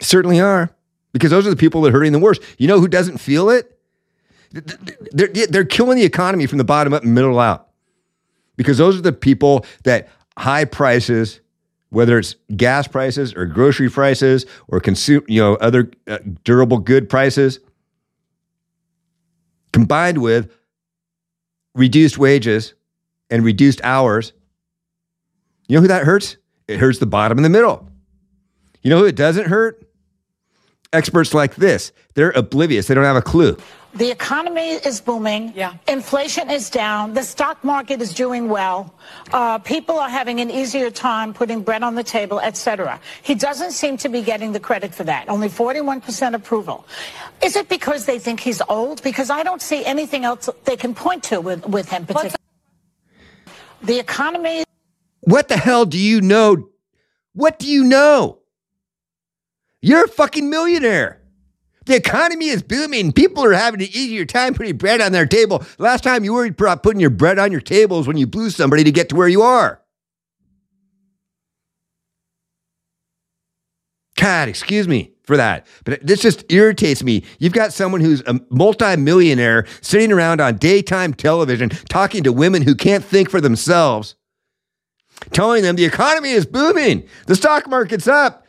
Certainly 0.00 0.40
are. 0.40 0.70
Because 1.12 1.30
those 1.30 1.46
are 1.46 1.50
the 1.50 1.56
people 1.56 1.82
that 1.82 1.90
are 1.90 1.92
hurting 1.92 2.12
the 2.12 2.18
worst. 2.18 2.42
You 2.58 2.68
know 2.68 2.80
who 2.80 2.88
doesn't 2.88 3.18
feel 3.18 3.50
it? 3.50 3.78
They're, 5.12 5.28
they're 5.28 5.64
killing 5.64 5.98
the 5.98 6.04
economy 6.04 6.46
from 6.46 6.58
the 6.58 6.64
bottom 6.64 6.94
up 6.94 7.02
and 7.02 7.14
middle 7.14 7.38
out. 7.38 7.68
Because 8.56 8.78
those 8.78 8.98
are 8.98 9.02
the 9.02 9.12
people 9.12 9.66
that 9.84 10.08
high 10.38 10.64
prices, 10.64 11.40
whether 11.92 12.18
it's 12.18 12.36
gas 12.56 12.88
prices 12.88 13.34
or 13.34 13.44
grocery 13.44 13.90
prices 13.90 14.46
or 14.68 14.80
consume, 14.80 15.22
you 15.28 15.38
know, 15.38 15.56
other 15.56 15.90
uh, 16.08 16.18
durable 16.42 16.78
good 16.78 17.06
prices, 17.06 17.60
combined 19.74 20.16
with 20.16 20.50
reduced 21.74 22.16
wages 22.16 22.72
and 23.28 23.44
reduced 23.44 23.82
hours, 23.84 24.32
you 25.68 25.76
know 25.76 25.82
who 25.82 25.88
that 25.88 26.04
hurts? 26.04 26.38
It 26.66 26.80
hurts 26.80 26.98
the 26.98 27.04
bottom 27.04 27.36
and 27.36 27.44
the 27.44 27.50
middle. 27.50 27.90
You 28.80 28.88
know 28.88 28.98
who 29.00 29.04
it 29.04 29.14
doesn't 29.14 29.48
hurt? 29.48 29.86
Experts 30.94 31.34
like 31.34 31.56
this. 31.56 31.92
They're 32.14 32.30
oblivious. 32.30 32.86
They 32.86 32.94
don't 32.94 33.04
have 33.04 33.16
a 33.16 33.22
clue. 33.22 33.58
The 33.94 34.10
economy 34.10 34.70
is 34.70 35.02
booming. 35.02 35.52
Yeah. 35.54 35.74
Inflation 35.86 36.50
is 36.50 36.70
down. 36.70 37.12
The 37.12 37.22
stock 37.22 37.62
market 37.62 38.00
is 38.00 38.14
doing 38.14 38.48
well. 38.48 38.94
Uh, 39.32 39.58
people 39.58 39.98
are 39.98 40.08
having 40.08 40.40
an 40.40 40.50
easier 40.50 40.90
time 40.90 41.34
putting 41.34 41.62
bread 41.62 41.82
on 41.82 41.94
the 41.94 42.02
table, 42.02 42.40
etc. 42.40 42.98
He 43.22 43.34
doesn't 43.34 43.72
seem 43.72 43.98
to 43.98 44.08
be 44.08 44.22
getting 44.22 44.52
the 44.52 44.60
credit 44.60 44.94
for 44.94 45.04
that. 45.04 45.28
Only 45.28 45.48
41% 45.48 46.34
approval. 46.34 46.86
Is 47.42 47.54
it 47.54 47.68
because 47.68 48.06
they 48.06 48.18
think 48.18 48.40
he's 48.40 48.62
old? 48.68 49.02
Because 49.02 49.28
I 49.28 49.42
don't 49.42 49.60
see 49.60 49.84
anything 49.84 50.24
else 50.24 50.48
they 50.64 50.76
can 50.76 50.94
point 50.94 51.24
to 51.24 51.40
with, 51.40 51.66
with 51.66 51.90
him. 51.90 52.06
Particularly. 52.06 52.36
The 53.82 53.98
economy. 53.98 54.64
What 55.20 55.48
the 55.48 55.56
hell 55.58 55.84
do 55.84 55.98
you 55.98 56.22
know? 56.22 56.70
What 57.34 57.58
do 57.58 57.66
you 57.68 57.84
know? 57.84 58.38
You're 59.82 60.04
a 60.04 60.08
fucking 60.08 60.48
millionaire. 60.48 61.21
The 61.84 61.96
economy 61.96 62.48
is 62.48 62.62
booming. 62.62 63.12
People 63.12 63.44
are 63.44 63.52
having 63.52 63.80
an 63.80 63.88
easier 63.88 64.24
time 64.24 64.54
putting 64.54 64.76
bread 64.76 65.00
on 65.00 65.12
their 65.12 65.26
table. 65.26 65.64
Last 65.78 66.04
time 66.04 66.24
you 66.24 66.32
worried 66.32 66.60
about 66.60 66.82
putting 66.82 67.00
your 67.00 67.10
bread 67.10 67.38
on 67.38 67.52
your 67.52 67.60
table 67.60 68.00
is 68.00 68.06
when 68.06 68.16
you 68.16 68.26
blew 68.26 68.50
somebody 68.50 68.84
to 68.84 68.92
get 68.92 69.08
to 69.08 69.16
where 69.16 69.28
you 69.28 69.42
are. 69.42 69.80
God, 74.16 74.48
excuse 74.48 74.86
me 74.86 75.12
for 75.24 75.36
that. 75.36 75.66
But 75.84 76.06
this 76.06 76.20
just 76.20 76.44
irritates 76.52 77.02
me. 77.02 77.24
You've 77.38 77.52
got 77.52 77.72
someone 77.72 78.00
who's 78.00 78.22
a 78.26 78.40
multimillionaire 78.50 79.66
sitting 79.80 80.12
around 80.12 80.40
on 80.40 80.58
daytime 80.58 81.14
television 81.14 81.70
talking 81.88 82.22
to 82.24 82.32
women 82.32 82.62
who 82.62 82.74
can't 82.74 83.04
think 83.04 83.30
for 83.30 83.40
themselves, 83.40 84.14
telling 85.32 85.62
them 85.62 85.76
the 85.76 85.84
economy 85.84 86.30
is 86.30 86.46
booming, 86.46 87.08
the 87.26 87.34
stock 87.34 87.68
market's 87.68 88.06
up. 88.06 88.41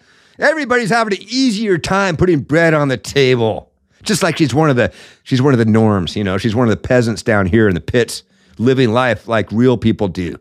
Everybody's 0.43 0.89
having 0.89 1.13
an 1.13 1.23
easier 1.23 1.77
time 1.77 2.17
putting 2.17 2.41
bread 2.41 2.73
on 2.73 2.89
the 2.89 2.97
table. 2.97 3.71
Just 4.03 4.21
like 4.21 4.37
she's 4.37 4.53
one 4.53 4.69
of 4.69 4.75
the 4.75 4.91
she's 5.23 5.41
one 5.41 5.53
of 5.53 5.57
the 5.59 5.65
norms, 5.65 6.17
you 6.17 6.23
know. 6.23 6.37
She's 6.37 6.53
one 6.53 6.67
of 6.67 6.71
the 6.71 6.87
peasants 6.87 7.23
down 7.23 7.45
here 7.45 7.69
in 7.69 7.75
the 7.75 7.81
pits, 7.81 8.23
living 8.57 8.91
life 8.91 9.27
like 9.27 9.49
real 9.51 9.77
people 9.77 10.09
do. 10.09 10.37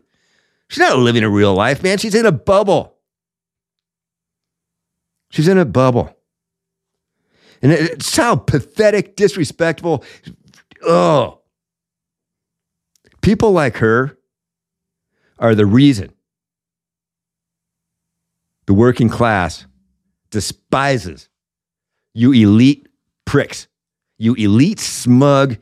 She's 0.67 0.79
not 0.79 0.99
living 0.99 1.23
a 1.23 1.29
real 1.29 1.53
life, 1.53 1.81
man. 1.81 1.97
She's 1.97 2.15
in 2.15 2.25
a 2.25 2.31
bubble. 2.31 2.97
She's 5.31 5.47
in 5.47 5.57
a 5.57 5.65
bubble. 5.65 6.15
And 7.61 7.71
it's 7.71 8.15
how 8.15 8.35
pathetic, 8.35 9.15
disrespectful. 9.15 10.03
Oh. 10.85 11.39
People 13.21 13.53
like 13.53 13.77
her 13.77 14.17
are 15.39 15.55
the 15.55 15.65
reason 15.65 16.11
the 18.65 18.73
working 18.73 19.09
class 19.09 19.65
despises 20.33 21.29
you 22.13 22.33
elite 22.33 22.87
pricks, 23.25 23.67
you 24.17 24.33
elite 24.35 24.79
smug 24.79 25.57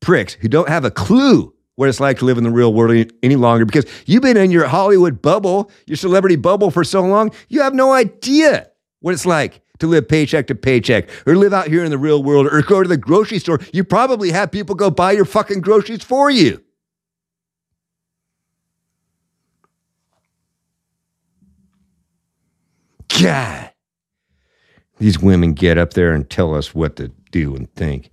pricks 0.00 0.34
who 0.34 0.48
don't 0.48 0.68
have 0.68 0.84
a 0.84 0.90
clue 0.90 1.52
what 1.76 1.88
it's 1.88 2.00
like 2.00 2.18
to 2.18 2.24
live 2.26 2.36
in 2.38 2.44
the 2.44 2.50
real 2.50 2.74
world 2.74 3.10
any 3.22 3.36
longer 3.36 3.64
because 3.64 3.86
you've 4.04 4.22
been 4.22 4.36
in 4.36 4.50
your 4.50 4.66
Hollywood 4.66 5.22
bubble, 5.22 5.70
your 5.86 5.96
celebrity 5.96 6.36
bubble 6.36 6.70
for 6.70 6.84
so 6.84 7.02
long, 7.02 7.32
you 7.48 7.62
have 7.62 7.74
no 7.74 7.92
idea 7.92 8.68
what 9.00 9.14
it's 9.14 9.24
like 9.26 9.62
to 9.78 9.86
live 9.86 10.06
paycheck 10.06 10.46
to 10.48 10.54
paycheck 10.54 11.08
or 11.26 11.36
live 11.36 11.54
out 11.54 11.68
here 11.68 11.82
in 11.82 11.90
the 11.90 11.98
real 11.98 12.22
world 12.22 12.46
or 12.46 12.60
go 12.62 12.82
to 12.82 12.88
the 12.88 12.98
grocery 12.98 13.38
store. 13.38 13.60
You 13.72 13.82
probably 13.82 14.30
have 14.30 14.52
people 14.52 14.74
go 14.74 14.90
buy 14.90 15.12
your 15.12 15.24
fucking 15.24 15.62
groceries 15.62 16.04
for 16.04 16.30
you. 16.30 16.62
God. 23.20 23.69
These 25.00 25.18
women 25.18 25.54
get 25.54 25.78
up 25.78 25.94
there 25.94 26.12
and 26.12 26.28
tell 26.28 26.54
us 26.54 26.74
what 26.74 26.96
to 26.96 27.08
do 27.32 27.56
and 27.56 27.74
think. 27.74 28.10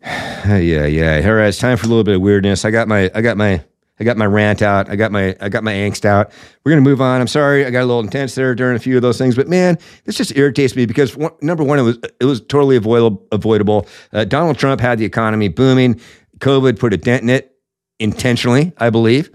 yeah, 0.04 0.86
yeah. 0.86 1.22
All 1.24 1.34
right, 1.34 1.48
it's 1.48 1.58
time 1.58 1.76
for 1.76 1.86
a 1.86 1.88
little 1.88 2.04
bit 2.04 2.16
of 2.16 2.20
weirdness. 2.20 2.64
I 2.64 2.70
got 2.70 2.88
my 2.88 3.10
I 3.14 3.22
got 3.22 3.36
my 3.36 3.64
I 4.00 4.04
got 4.04 4.16
my 4.16 4.26
rant 4.26 4.62
out. 4.62 4.90
I 4.90 4.96
got 4.96 5.12
my 5.12 5.36
I 5.40 5.48
got 5.48 5.62
my 5.62 5.72
angst 5.72 6.04
out. 6.04 6.32
We're 6.64 6.72
gonna 6.72 6.80
move 6.80 7.00
on. 7.00 7.20
I'm 7.20 7.28
sorry, 7.28 7.64
I 7.64 7.70
got 7.70 7.82
a 7.82 7.86
little 7.86 8.00
intense 8.00 8.34
there 8.34 8.54
during 8.56 8.76
a 8.76 8.80
few 8.80 8.96
of 8.96 9.02
those 9.02 9.16
things, 9.16 9.36
but 9.36 9.46
man, 9.46 9.78
this 10.06 10.16
just 10.16 10.36
irritates 10.36 10.74
me 10.74 10.86
because 10.86 11.16
one, 11.16 11.32
number 11.40 11.62
one, 11.62 11.78
it 11.78 11.82
was 11.82 11.98
it 12.18 12.24
was 12.24 12.40
totally 12.40 12.76
avoidable. 12.76 13.24
Avoidable. 13.30 13.86
Uh, 14.12 14.24
Donald 14.24 14.58
Trump 14.58 14.80
had 14.80 14.98
the 14.98 15.04
economy 15.04 15.48
booming. 15.48 16.00
COVID 16.38 16.80
put 16.80 16.92
a 16.92 16.96
dent 16.96 17.22
in 17.22 17.28
it 17.28 17.54
intentionally, 18.00 18.72
I 18.78 18.90
believe, 18.90 19.30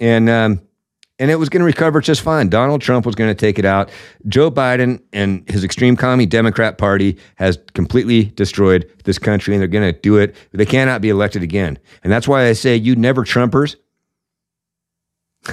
and 0.00 0.30
um, 0.30 0.60
and 1.18 1.30
it 1.30 1.36
was 1.36 1.48
going 1.48 1.60
to 1.60 1.66
recover 1.66 2.00
just 2.00 2.22
fine. 2.22 2.48
Donald 2.48 2.80
Trump 2.80 3.06
was 3.06 3.14
going 3.14 3.30
to 3.30 3.34
take 3.34 3.58
it 3.58 3.64
out. 3.64 3.90
Joe 4.26 4.50
Biden 4.50 5.00
and 5.12 5.48
his 5.48 5.62
extreme 5.62 5.96
commie 5.96 6.26
Democrat 6.26 6.76
Party 6.76 7.16
has 7.36 7.58
completely 7.74 8.24
destroyed 8.24 8.90
this 9.04 9.18
country, 9.18 9.54
and 9.54 9.60
they're 9.60 9.68
going 9.68 9.92
to 9.92 9.98
do 10.00 10.16
it. 10.16 10.34
They 10.52 10.66
cannot 10.66 11.00
be 11.00 11.10
elected 11.10 11.42
again. 11.42 11.78
And 12.02 12.12
that's 12.12 12.26
why 12.26 12.46
I 12.46 12.52
say, 12.52 12.74
you 12.76 12.96
never 12.96 13.24
Trumpers, 13.24 13.76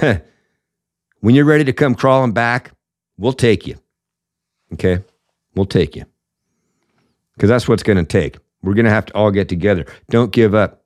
when 0.00 1.34
you're 1.34 1.44
ready 1.44 1.64
to 1.64 1.72
come 1.72 1.94
crawling 1.94 2.32
back, 2.32 2.72
we'll 3.16 3.32
take 3.32 3.66
you. 3.66 3.76
Okay? 4.72 4.98
We'll 5.54 5.66
take 5.66 5.94
you. 5.94 6.04
Because 7.34 7.48
that's 7.48 7.68
what's 7.68 7.82
going 7.82 7.98
to 7.98 8.04
take. 8.04 8.36
We're 8.62 8.74
going 8.74 8.84
to 8.84 8.90
have 8.90 9.06
to 9.06 9.14
all 9.14 9.30
get 9.30 9.48
together. 9.48 9.86
Don't 10.10 10.32
give 10.32 10.54
up 10.54 10.81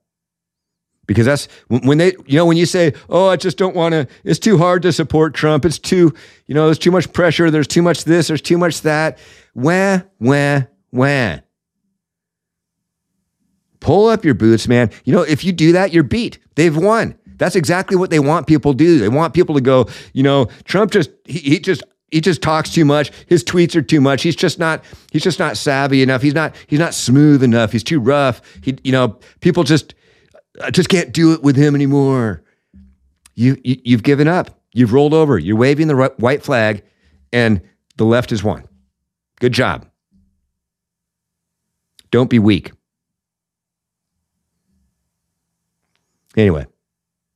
because 1.06 1.26
that's 1.26 1.48
when 1.68 1.98
they 1.98 2.12
you 2.26 2.36
know 2.36 2.46
when 2.46 2.56
you 2.56 2.66
say 2.66 2.92
oh 3.08 3.28
i 3.28 3.36
just 3.36 3.56
don't 3.56 3.74
want 3.74 3.92
to 3.92 4.06
it's 4.24 4.38
too 4.38 4.58
hard 4.58 4.82
to 4.82 4.92
support 4.92 5.34
trump. 5.34 5.64
It's 5.64 5.78
too 5.78 6.12
you 6.46 6.54
know 6.54 6.66
there's 6.66 6.78
too 6.78 6.90
much 6.90 7.12
pressure 7.12 7.50
there's 7.50 7.66
too 7.66 7.82
much 7.82 8.04
this 8.04 8.28
there's 8.28 8.42
too 8.42 8.58
much 8.58 8.82
that. 8.82 9.18
Wah 9.54 10.00
wah 10.18 10.62
wah. 10.92 11.36
Pull 13.80 14.08
up 14.08 14.24
your 14.24 14.34
boots 14.34 14.68
man. 14.68 14.90
You 15.04 15.12
know 15.12 15.22
if 15.22 15.44
you 15.44 15.52
do 15.52 15.72
that 15.72 15.92
you're 15.92 16.02
beat. 16.02 16.38
They've 16.54 16.76
won. 16.76 17.18
That's 17.36 17.56
exactly 17.56 17.96
what 17.96 18.10
they 18.10 18.18
want 18.18 18.46
people 18.46 18.72
to 18.72 18.76
do. 18.76 18.98
They 18.98 19.08
want 19.08 19.34
people 19.34 19.54
to 19.54 19.60
go 19.60 19.88
you 20.12 20.22
know 20.22 20.46
trump 20.64 20.90
just 20.90 21.10
he, 21.24 21.38
he 21.38 21.60
just 21.60 21.82
he 22.10 22.20
just 22.20 22.40
talks 22.40 22.70
too 22.70 22.84
much. 22.84 23.10
His 23.26 23.42
tweets 23.42 23.74
are 23.74 23.82
too 23.82 24.00
much. 24.00 24.22
He's 24.22 24.36
just 24.36 24.58
not 24.58 24.84
he's 25.10 25.22
just 25.22 25.38
not 25.38 25.56
savvy 25.56 26.02
enough. 26.02 26.22
He's 26.22 26.34
not 26.34 26.54
he's 26.66 26.78
not 26.78 26.94
smooth 26.94 27.42
enough. 27.42 27.72
He's 27.72 27.84
too 27.84 28.00
rough. 28.00 28.40
He 28.62 28.78
you 28.84 28.92
know 28.92 29.18
people 29.40 29.64
just 29.64 29.94
I 30.62 30.70
just 30.70 30.88
can't 30.88 31.12
do 31.12 31.32
it 31.32 31.42
with 31.42 31.56
him 31.56 31.74
anymore. 31.74 32.42
You, 33.34 33.60
you 33.62 33.80
you've 33.84 34.02
given 34.02 34.28
up. 34.28 34.60
You've 34.72 34.92
rolled 34.92 35.14
over. 35.14 35.38
You're 35.38 35.56
waving 35.56 35.88
the 35.88 36.14
white 36.18 36.42
flag, 36.42 36.82
and 37.32 37.60
the 37.96 38.04
left 38.04 38.30
has 38.30 38.42
won. 38.42 38.68
Good 39.40 39.52
job. 39.52 39.86
Don't 42.10 42.30
be 42.30 42.38
weak. 42.38 42.72
Anyway, 46.36 46.66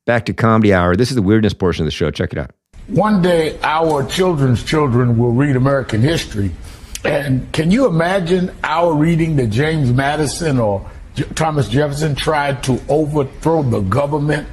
back 0.04 0.26
to 0.26 0.34
comedy 0.34 0.74
hour. 0.74 0.96
This 0.96 1.10
is 1.10 1.16
the 1.16 1.22
weirdness 1.22 1.54
portion 1.54 1.82
of 1.82 1.86
the 1.86 1.90
show. 1.90 2.10
Check 2.10 2.32
it 2.32 2.38
out. 2.38 2.50
One 2.88 3.22
day, 3.22 3.58
our 3.62 4.04
children's 4.04 4.62
children 4.62 5.16
will 5.16 5.32
read 5.32 5.56
American 5.56 6.02
history. 6.02 6.50
And 7.04 7.50
can 7.52 7.70
you 7.70 7.86
imagine 7.86 8.54
our 8.62 8.92
reading 8.92 9.36
the 9.36 9.46
James 9.46 9.90
Madison 9.90 10.58
or 10.58 10.90
Thomas 11.34 11.68
Jefferson 11.68 12.14
tried 12.14 12.62
to 12.64 12.80
overthrow 12.88 13.62
the 13.62 13.80
government. 13.80 14.48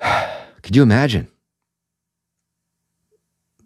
Could 0.62 0.76
you 0.76 0.82
imagine? 0.82 1.28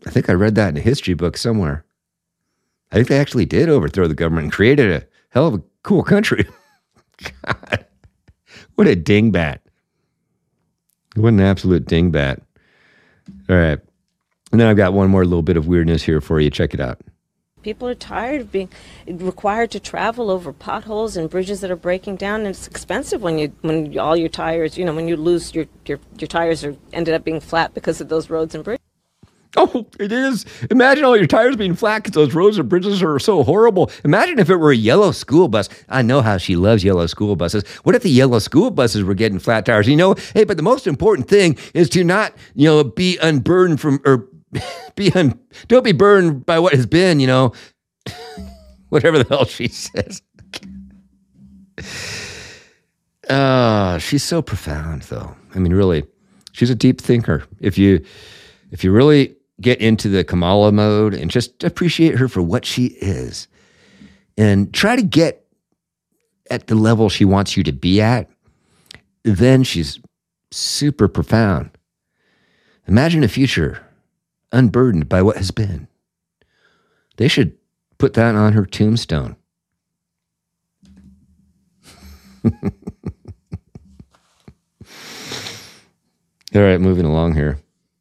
I 0.06 0.10
think 0.10 0.30
I 0.30 0.32
read 0.32 0.54
that 0.54 0.70
in 0.70 0.76
a 0.76 0.80
history 0.80 1.14
book 1.14 1.36
somewhere. 1.36 1.84
I 2.92 2.96
think 2.96 3.08
they 3.08 3.18
actually 3.18 3.46
did 3.46 3.68
overthrow 3.68 4.08
the 4.08 4.14
government 4.14 4.44
and 4.44 4.52
created 4.52 4.90
a 4.90 5.06
hell 5.30 5.46
of 5.46 5.54
a 5.54 5.62
cool 5.82 6.02
country. 6.02 6.46
God, 7.44 7.86
what 8.74 8.88
a 8.88 8.96
dingbat. 8.96 9.58
What 11.16 11.28
an 11.28 11.40
absolute 11.40 11.86
dingbat. 11.86 12.40
All 13.48 13.56
right. 13.56 13.78
And 14.52 14.60
then 14.60 14.68
I've 14.68 14.76
got 14.76 14.92
one 14.92 15.10
more 15.10 15.24
little 15.24 15.42
bit 15.42 15.56
of 15.56 15.66
weirdness 15.66 16.02
here 16.02 16.20
for 16.20 16.40
you. 16.40 16.50
Check 16.50 16.74
it 16.74 16.80
out. 16.80 17.00
People 17.62 17.86
are 17.88 17.94
tired 17.94 18.40
of 18.40 18.50
being 18.50 18.70
required 19.06 19.70
to 19.72 19.80
travel 19.80 20.30
over 20.30 20.50
potholes 20.50 21.16
and 21.16 21.28
bridges 21.28 21.60
that 21.60 21.70
are 21.70 21.76
breaking 21.76 22.16
down, 22.16 22.40
and 22.40 22.48
it's 22.48 22.66
expensive 22.66 23.20
when 23.20 23.38
you 23.38 23.52
when 23.60 23.98
all 23.98 24.16
your 24.16 24.30
tires, 24.30 24.78
you 24.78 24.84
know, 24.84 24.94
when 24.94 25.06
you 25.06 25.16
lose 25.16 25.54
your 25.54 25.66
your, 25.84 26.00
your 26.18 26.28
tires 26.28 26.64
are 26.64 26.74
ended 26.94 27.12
up 27.12 27.22
being 27.22 27.38
flat 27.38 27.74
because 27.74 28.00
of 28.00 28.08
those 28.08 28.30
roads 28.30 28.54
and 28.54 28.64
bridges. 28.64 28.80
Oh, 29.56 29.84
it 29.98 30.12
is. 30.12 30.46
Imagine 30.70 31.04
all 31.04 31.16
your 31.16 31.26
tires 31.26 31.56
being 31.56 31.74
flat 31.74 32.04
because 32.04 32.14
those 32.14 32.34
roads 32.34 32.56
and 32.56 32.68
bridges 32.68 33.02
are 33.02 33.18
so 33.18 33.42
horrible. 33.42 33.90
Imagine 34.04 34.38
if 34.38 34.48
it 34.48 34.56
were 34.56 34.70
a 34.70 34.76
yellow 34.76 35.10
school 35.10 35.48
bus. 35.48 35.68
I 35.88 36.02
know 36.02 36.22
how 36.22 36.36
she 36.36 36.54
loves 36.54 36.84
yellow 36.84 37.06
school 37.06 37.34
buses. 37.34 37.66
What 37.82 37.96
if 37.96 38.04
the 38.04 38.10
yellow 38.10 38.38
school 38.38 38.70
buses 38.70 39.02
were 39.02 39.14
getting 39.14 39.40
flat 39.40 39.66
tires? 39.66 39.88
You 39.88 39.96
know, 39.96 40.14
hey, 40.34 40.44
but 40.44 40.56
the 40.56 40.62
most 40.62 40.86
important 40.86 41.28
thing 41.28 41.58
is 41.74 41.90
to 41.90 42.04
not, 42.04 42.32
you 42.54 42.68
know, 42.68 42.84
be 42.84 43.18
unburdened 43.18 43.80
from 43.80 44.00
or 44.04 44.28
be 44.96 45.12
un, 45.12 45.38
don't 45.68 45.84
be 45.84 45.92
burned 45.92 46.44
by 46.44 46.58
what 46.58 46.74
has 46.74 46.86
been, 46.86 47.20
you 47.20 47.26
know, 47.26 47.52
whatever 48.88 49.22
the 49.22 49.28
hell 49.28 49.44
she 49.44 49.68
says. 49.68 50.22
uh, 53.28 53.98
she's 53.98 54.24
so 54.24 54.42
profound 54.42 55.02
though. 55.02 55.34
I 55.54 55.58
mean, 55.58 55.72
really, 55.72 56.04
she's 56.52 56.70
a 56.70 56.74
deep 56.74 57.00
thinker. 57.00 57.44
If 57.60 57.78
you 57.78 58.04
if 58.70 58.84
you 58.84 58.92
really 58.92 59.36
get 59.60 59.80
into 59.80 60.08
the 60.08 60.24
Kamala 60.24 60.72
mode 60.72 61.14
and 61.14 61.30
just 61.30 61.64
appreciate 61.64 62.16
her 62.16 62.28
for 62.28 62.42
what 62.42 62.64
she 62.64 62.86
is 62.86 63.46
and 64.38 64.72
try 64.72 64.96
to 64.96 65.02
get 65.02 65.44
at 66.50 66.66
the 66.66 66.74
level 66.74 67.08
she 67.08 67.24
wants 67.24 67.56
you 67.56 67.62
to 67.64 67.72
be 67.72 68.00
at, 68.00 68.28
then 69.22 69.62
she's 69.62 70.00
super 70.50 71.08
profound. 71.08 71.70
Imagine 72.86 73.22
a 73.22 73.28
future 73.28 73.84
unburdened 74.52 75.08
by 75.08 75.22
what 75.22 75.36
has 75.36 75.50
been. 75.50 75.88
They 77.16 77.28
should 77.28 77.56
put 77.98 78.14
that 78.14 78.34
on 78.34 78.52
her 78.54 78.64
tombstone. 78.64 79.36
All 86.52 86.62
right, 86.62 86.80
moving 86.80 87.04
along 87.04 87.34
here. 87.34 87.58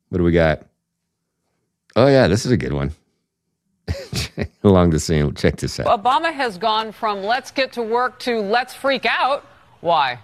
What 0.09 0.17
do 0.17 0.23
we 0.23 0.31
got? 0.31 0.65
Oh, 1.95 2.07
yeah, 2.07 2.27
this 2.27 2.45
is 2.45 2.51
a 2.51 2.57
good 2.57 2.73
one. 2.73 2.91
along 4.63 4.91
the 4.91 4.99
same, 4.99 5.33
check 5.35 5.57
this 5.57 5.79
out. 5.79 5.87
Obama 5.87 6.33
has 6.33 6.57
gone 6.57 6.91
from 6.91 7.23
let's 7.23 7.51
get 7.51 7.73
to 7.73 7.81
work 7.81 8.19
to 8.19 8.39
let's 8.39 8.73
freak 8.73 9.05
out. 9.05 9.45
Why? 9.81 10.19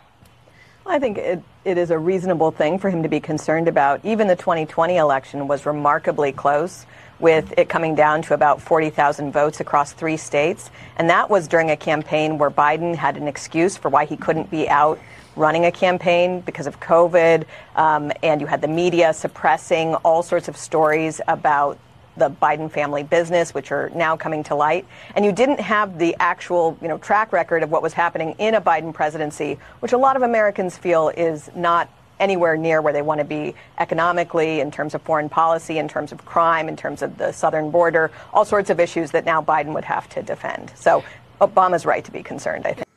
I 0.85 0.99
think 0.99 1.17
it, 1.17 1.43
it 1.65 1.79
is 1.79 1.89
a 1.89 1.97
reasonable 1.97 2.51
thing 2.51 2.77
for 2.77 2.89
him 2.89 3.03
to 3.03 3.09
be 3.09 3.19
concerned 3.19 3.67
about. 3.67 4.05
Even 4.05 4.27
the 4.27 4.35
2020 4.35 4.97
election 4.97 5.47
was 5.47 5.65
remarkably 5.65 6.31
close, 6.31 6.85
with 7.19 7.53
it 7.57 7.69
coming 7.69 7.95
down 7.95 8.21
to 8.21 8.33
about 8.33 8.61
40,000 8.61 9.31
votes 9.31 9.59
across 9.59 9.93
three 9.93 10.17
states. 10.17 10.69
And 10.97 11.09
that 11.09 11.29
was 11.29 11.47
during 11.47 11.71
a 11.71 11.77
campaign 11.77 12.37
where 12.37 12.51
Biden 12.51 12.95
had 12.95 13.17
an 13.17 13.27
excuse 13.27 13.77
for 13.77 13.89
why 13.89 14.05
he 14.05 14.17
couldn't 14.17 14.51
be 14.51 14.69
out 14.69 14.99
running 15.35 15.65
a 15.65 15.71
campaign 15.71 16.41
because 16.41 16.67
of 16.67 16.79
COVID. 16.79 17.45
Um, 17.75 18.11
and 18.21 18.41
you 18.41 18.47
had 18.47 18.61
the 18.61 18.67
media 18.67 19.13
suppressing 19.13 19.95
all 19.95 20.23
sorts 20.23 20.47
of 20.47 20.55
stories 20.55 21.19
about 21.27 21.79
the 22.17 22.29
Biden 22.29 22.71
family 22.71 23.03
business, 23.03 23.53
which 23.53 23.71
are 23.71 23.89
now 23.95 24.15
coming 24.15 24.43
to 24.43 24.55
light. 24.55 24.85
And 25.15 25.25
you 25.25 25.31
didn't 25.31 25.59
have 25.59 25.97
the 25.97 26.15
actual, 26.19 26.77
you 26.81 26.87
know, 26.87 26.97
track 26.97 27.33
record 27.33 27.63
of 27.63 27.71
what 27.71 27.81
was 27.81 27.93
happening 27.93 28.35
in 28.37 28.55
a 28.55 28.61
Biden 28.61 28.93
presidency, 28.93 29.57
which 29.79 29.93
a 29.93 29.97
lot 29.97 30.15
of 30.15 30.21
Americans 30.21 30.77
feel 30.77 31.09
is 31.09 31.49
not 31.55 31.89
anywhere 32.19 32.55
near 32.57 32.81
where 32.81 32.93
they 32.93 33.01
want 33.01 33.19
to 33.19 33.25
be 33.25 33.53
economically, 33.77 34.59
in 34.59 34.71
terms 34.71 34.95
of 34.95 35.01
foreign 35.01 35.29
policy, 35.29 35.77
in 35.77 35.87
terms 35.87 36.11
of 36.11 36.23
crime, 36.25 36.69
in 36.69 36.75
terms 36.75 37.01
of 37.01 37.17
the 37.17 37.31
southern 37.31 37.71
border, 37.71 38.11
all 38.33 38.45
sorts 38.45 38.69
of 38.69 38.79
issues 38.79 39.11
that 39.11 39.25
now 39.25 39.41
Biden 39.41 39.73
would 39.73 39.83
have 39.83 40.07
to 40.09 40.23
defend. 40.23 40.71
So 40.75 41.03
Obama's 41.41 41.85
right 41.85 42.03
to 42.05 42.11
be 42.11 42.23
concerned, 42.23 42.65
I 42.65 42.73
think. 42.73 42.87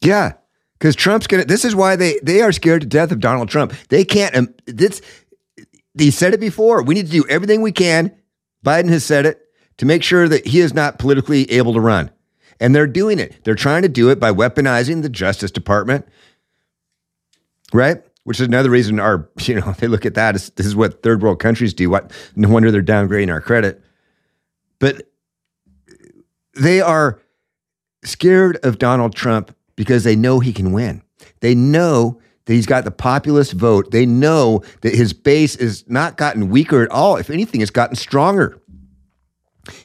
Yeah, 0.00 0.34
because 0.78 0.96
Trump's 0.96 1.26
gonna. 1.26 1.44
This 1.44 1.64
is 1.64 1.74
why 1.74 1.96
they 1.96 2.18
they 2.22 2.40
are 2.40 2.52
scared 2.52 2.82
to 2.82 2.86
death 2.86 3.12
of 3.12 3.20
Donald 3.20 3.48
Trump. 3.48 3.74
They 3.88 4.04
can't. 4.04 4.34
Um, 4.34 4.54
this. 4.66 5.02
He 5.98 6.10
said 6.10 6.32
it 6.32 6.40
before. 6.40 6.82
We 6.82 6.94
need 6.94 7.06
to 7.06 7.12
do 7.12 7.26
everything 7.28 7.60
we 7.62 7.72
can 7.72 8.12
Biden 8.64 8.88
has 8.88 9.04
said 9.04 9.26
it 9.26 9.48
to 9.78 9.86
make 9.86 10.02
sure 10.02 10.28
that 10.28 10.46
he 10.46 10.60
is 10.60 10.74
not 10.74 10.98
politically 10.98 11.50
able 11.50 11.72
to 11.72 11.80
run. 11.80 12.10
And 12.60 12.74
they're 12.74 12.86
doing 12.86 13.18
it. 13.18 13.42
They're 13.44 13.54
trying 13.54 13.82
to 13.82 13.88
do 13.88 14.10
it 14.10 14.20
by 14.20 14.30
weaponizing 14.30 15.00
the 15.00 15.08
Justice 15.08 15.50
Department, 15.50 16.06
right? 17.72 18.02
Which 18.24 18.38
is 18.38 18.46
another 18.46 18.68
reason 18.68 19.00
our, 19.00 19.30
you 19.40 19.58
know, 19.58 19.72
they 19.78 19.86
look 19.86 20.04
at 20.04 20.14
that 20.14 20.34
as 20.34 20.50
this 20.50 20.66
is 20.66 20.76
what 20.76 21.02
third 21.02 21.22
world 21.22 21.38
countries 21.38 21.72
do. 21.72 21.88
What 21.88 22.12
no 22.36 22.48
wonder 22.48 22.70
they're 22.70 22.82
downgrading 22.82 23.32
our 23.32 23.40
credit. 23.40 23.82
But 24.78 25.10
they 26.54 26.80
are 26.80 27.20
scared 28.04 28.58
of 28.62 28.78
Donald 28.78 29.14
Trump 29.14 29.54
because 29.76 30.04
they 30.04 30.16
know 30.16 30.40
he 30.40 30.52
can 30.52 30.72
win. 30.72 31.02
They 31.40 31.54
know 31.54 32.20
he's 32.46 32.66
got 32.66 32.84
the 32.84 32.90
populist 32.90 33.52
vote. 33.52 33.90
They 33.90 34.06
know 34.06 34.62
that 34.80 34.94
his 34.94 35.12
base 35.12 35.54
has 35.56 35.88
not 35.88 36.16
gotten 36.16 36.48
weaker 36.48 36.82
at 36.82 36.90
all. 36.90 37.16
If 37.16 37.30
anything, 37.30 37.60
it's 37.60 37.70
gotten 37.70 37.96
stronger. 37.96 38.60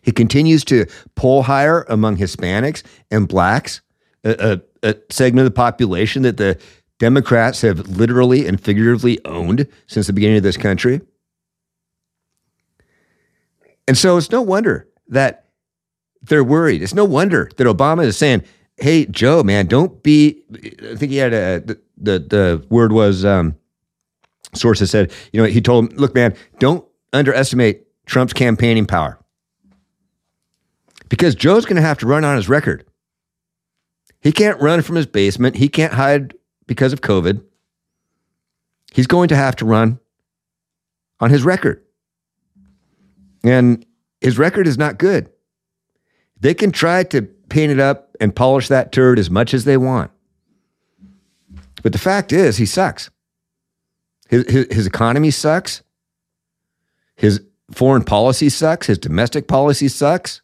He 0.01 0.11
continues 0.11 0.63
to 0.65 0.85
poll 1.15 1.43
higher 1.43 1.85
among 1.89 2.17
Hispanics 2.17 2.83
and 3.11 3.27
blacks, 3.27 3.81
a, 4.23 4.61
a, 4.83 4.89
a 4.89 4.95
segment 5.09 5.45
of 5.45 5.53
the 5.53 5.55
population 5.55 6.23
that 6.23 6.37
the 6.37 6.59
Democrats 6.97 7.61
have 7.61 7.87
literally 7.87 8.47
and 8.47 8.59
figuratively 8.59 9.23
owned 9.25 9.67
since 9.87 10.07
the 10.07 10.13
beginning 10.13 10.37
of 10.37 10.43
this 10.43 10.57
country. 10.57 11.01
And 13.87 13.97
so 13.97 14.17
it's 14.17 14.31
no 14.31 14.41
wonder 14.41 14.87
that 15.09 15.49
they're 16.21 16.43
worried. 16.43 16.81
It's 16.81 16.95
no 16.95 17.05
wonder 17.05 17.51
that 17.57 17.67
Obama 17.67 18.05
is 18.05 18.17
saying, 18.17 18.43
hey, 18.77 19.05
Joe, 19.05 19.43
man, 19.43 19.67
don't 19.67 20.01
be. 20.01 20.41
I 20.53 20.95
think 20.95 21.11
he 21.11 21.17
had 21.17 21.33
a, 21.33 21.77
the, 21.97 22.19
the, 22.19 22.65
word 22.69 22.91
was, 22.91 23.25
um, 23.25 23.55
sources 24.53 24.91
said, 24.91 25.11
you 25.31 25.41
know, 25.41 25.47
he 25.47 25.61
told 25.61 25.91
him, 25.91 25.97
look, 25.97 26.13
man, 26.15 26.35
don't 26.59 26.85
underestimate 27.13 27.83
Trump's 28.05 28.33
campaigning 28.33 28.85
power 28.85 29.19
because 31.09 31.35
Joe's 31.35 31.65
going 31.65 31.77
to 31.77 31.81
have 31.81 31.97
to 31.99 32.07
run 32.07 32.23
on 32.23 32.35
his 32.35 32.49
record. 32.49 32.85
He 34.21 34.31
can't 34.31 34.59
run 34.61 34.81
from 34.81 34.95
his 34.95 35.05
basement. 35.05 35.55
He 35.55 35.69
can't 35.69 35.93
hide 35.93 36.33
because 36.67 36.93
of 36.93 37.01
COVID. 37.01 37.43
He's 38.91 39.07
going 39.07 39.27
to 39.29 39.35
have 39.35 39.55
to 39.57 39.65
run 39.65 39.99
on 41.19 41.29
his 41.29 41.43
record. 41.43 41.83
And 43.43 43.85
his 44.21 44.37
record 44.37 44.67
is 44.67 44.77
not 44.77 44.97
good. 44.97 45.29
They 46.39 46.53
can 46.53 46.71
try 46.71 47.03
to 47.03 47.21
paint 47.21 47.71
it 47.71 47.79
up 47.79 48.15
and 48.19 48.35
polish 48.35 48.67
that 48.69 48.91
turd 48.91 49.19
as 49.19 49.29
much 49.29 49.53
as 49.53 49.65
they 49.65 49.77
want. 49.77 50.11
But 51.85 51.91
the 51.91 51.99
fact 51.99 52.33
is, 52.33 52.57
he 52.57 52.65
sucks. 52.65 53.11
His, 54.27 54.51
his, 54.51 54.65
his 54.73 54.87
economy 54.87 55.29
sucks. 55.29 55.83
His 57.15 57.43
foreign 57.69 58.03
policy 58.03 58.49
sucks. 58.49 58.87
His 58.87 58.97
domestic 58.97 59.47
policy 59.47 59.87
sucks. 59.87 60.41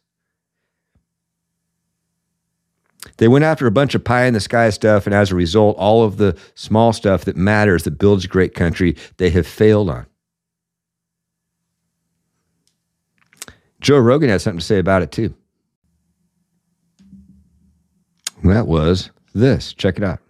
They 3.16 3.26
went 3.26 3.44
after 3.44 3.66
a 3.66 3.72
bunch 3.72 3.96
of 3.96 4.04
pie 4.04 4.26
in 4.26 4.34
the 4.34 4.40
sky 4.40 4.70
stuff, 4.70 5.04
and 5.04 5.12
as 5.12 5.32
a 5.32 5.34
result, 5.34 5.76
all 5.78 6.04
of 6.04 6.16
the 6.16 6.38
small 6.54 6.92
stuff 6.92 7.24
that 7.24 7.34
matters 7.34 7.82
that 7.82 7.98
builds 7.98 8.24
a 8.24 8.28
great 8.28 8.54
country, 8.54 8.94
they 9.16 9.30
have 9.30 9.44
failed 9.44 9.90
on. 9.90 10.06
Joe 13.80 13.98
Rogan 13.98 14.28
had 14.28 14.42
something 14.42 14.60
to 14.60 14.64
say 14.64 14.78
about 14.78 15.02
it 15.02 15.10
too. 15.10 15.34
That 18.44 18.68
was 18.68 19.10
this. 19.34 19.72
Check 19.72 19.96
it 19.96 20.04
out. 20.04 20.21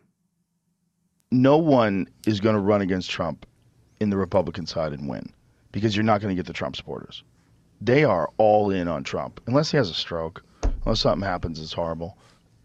No 1.32 1.56
one 1.56 2.08
is 2.26 2.40
going 2.40 2.54
to 2.54 2.60
run 2.60 2.82
against 2.82 3.10
Trump 3.10 3.46
in 4.00 4.10
the 4.10 4.16
Republican 4.16 4.66
side 4.66 4.92
and 4.92 5.08
win 5.08 5.32
because 5.72 5.96
you're 5.96 6.04
not 6.04 6.20
going 6.20 6.34
to 6.34 6.38
get 6.38 6.46
the 6.46 6.52
Trump 6.52 6.76
supporters. 6.76 7.24
They 7.80 8.04
are 8.04 8.30
all 8.36 8.70
in 8.70 8.86
on 8.86 9.02
Trump 9.02 9.40
unless 9.46 9.70
he 9.70 9.76
has 9.78 9.88
a 9.90 9.94
stroke, 9.94 10.44
unless 10.84 11.00
something 11.00 11.26
happens 11.26 11.58
that's 11.58 11.72
horrible. 11.72 12.18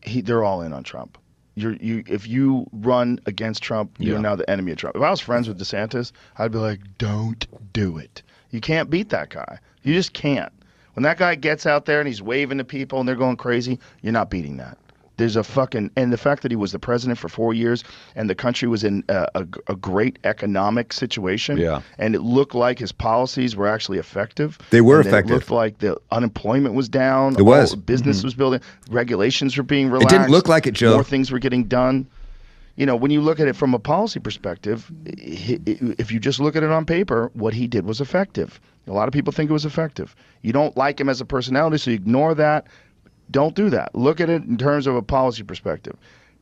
He, 0.03 0.21
they're 0.21 0.43
all 0.43 0.61
in 0.61 0.73
on 0.73 0.83
Trump. 0.83 1.17
You're, 1.55 1.73
you, 1.77 2.03
if 2.05 2.27
you 2.27 2.67
run 2.71 3.19
against 3.25 3.63
Trump, 3.63 3.95
you're 3.97 4.15
Yeah. 4.15 4.21
now 4.21 4.35
the 4.35 4.47
enemy 4.49 4.71
of 4.73 4.77
Trump. 4.77 4.95
If 4.95 5.01
I 5.01 5.09
was 5.09 5.19
friends 5.19 5.47
with 5.47 5.59
DeSantis, 5.59 6.11
I'd 6.37 6.51
be 6.51 6.59
like, 6.59 6.81
don't 6.99 7.47
do 7.73 7.97
it. 7.97 8.21
You 8.51 8.61
can't 8.61 8.89
beat 8.91 9.09
that 9.09 9.29
guy. 9.29 9.59
You 9.81 9.93
just 9.93 10.13
can't. 10.13 10.51
When 10.93 11.03
that 11.03 11.17
guy 11.17 11.35
gets 11.35 11.65
out 11.65 11.85
there 11.85 11.99
and 11.99 12.07
he's 12.07 12.21
waving 12.21 12.57
to 12.59 12.63
people 12.63 12.99
and 12.99 13.07
they're 13.07 13.15
going 13.15 13.37
crazy, 13.37 13.79
you're 14.01 14.13
not 14.13 14.29
beating 14.29 14.57
that. 14.57 14.77
There's 15.17 15.35
a 15.35 15.43
fucking 15.43 15.91
and 15.95 16.13
the 16.13 16.17
fact 16.17 16.43
that 16.43 16.51
he 16.51 16.55
was 16.55 16.71
the 16.71 16.79
president 16.79 17.17
for 17.19 17.27
four 17.27 17.53
years 17.53 17.83
and 18.15 18.29
the 18.29 18.35
country 18.35 18.67
was 18.67 18.83
in 18.83 19.03
a, 19.09 19.27
a, 19.35 19.47
a 19.67 19.75
great 19.75 20.19
economic 20.23 20.93
situation. 20.93 21.57
Yeah. 21.57 21.81
and 21.97 22.15
it 22.15 22.21
looked 22.21 22.55
like 22.55 22.79
his 22.79 22.91
policies 22.91 23.55
were 23.55 23.67
actually 23.67 23.97
effective. 23.97 24.57
They 24.69 24.81
were 24.81 24.99
and 24.99 25.07
effective. 25.07 25.31
It 25.31 25.33
looked 25.35 25.51
like 25.51 25.79
the 25.79 25.97
unemployment 26.11 26.75
was 26.75 26.87
down. 26.87 27.35
It 27.37 27.41
was. 27.43 27.75
business 27.75 28.21
Mhm. 28.21 28.23
was 28.25 28.33
building. 28.35 28.61
Regulations 28.91 29.57
were 29.57 29.63
being 29.63 29.89
relaxed. 29.89 30.13
It 30.13 30.17
didn't 30.19 30.31
look 30.31 30.47
like 30.47 30.67
it, 30.67 30.73
Joe. 30.75 30.93
More 30.93 31.03
things 31.03 31.31
were 31.31 31.39
getting 31.39 31.63
done. 31.65 32.05
You 32.75 32.85
know, 32.85 32.95
when 32.95 33.09
you 33.09 33.21
look 33.21 33.39
at 33.39 33.47
it 33.47 33.55
from 33.55 33.73
a 33.73 33.79
policy 33.79 34.19
perspective, 34.19 34.91
if 35.05 36.11
you 36.11 36.19
just 36.19 36.39
look 36.39 36.55
at 36.55 36.61
it 36.63 36.69
on 36.69 36.85
paper, 36.85 37.31
what 37.33 37.53
he 37.55 37.65
did 37.67 37.85
was 37.85 38.01
effective. 38.01 38.59
A 38.87 38.91
lot 38.93 39.07
of 39.07 39.13
people 39.13 39.33
think 39.33 39.49
it 39.49 39.53
was 39.53 39.65
effective. 39.65 40.15
You 40.43 40.53
don't 40.53 40.77
like 40.77 40.99
him 41.01 41.09
as 41.09 41.19
a 41.19 41.25
personality, 41.25 41.77
so 41.77 41.89
you 41.91 41.95
ignore 41.95 42.35
that. 42.35 42.67
Don't 43.31 43.55
do 43.55 43.69
that. 43.69 43.93
Look 43.95 44.19
at 44.21 44.29
it 44.29 44.43
in 44.43 44.57
terms 44.57 44.87
of 44.87 44.95
a 44.95 45.01
policy 45.01 45.43
perspective. 45.43 45.95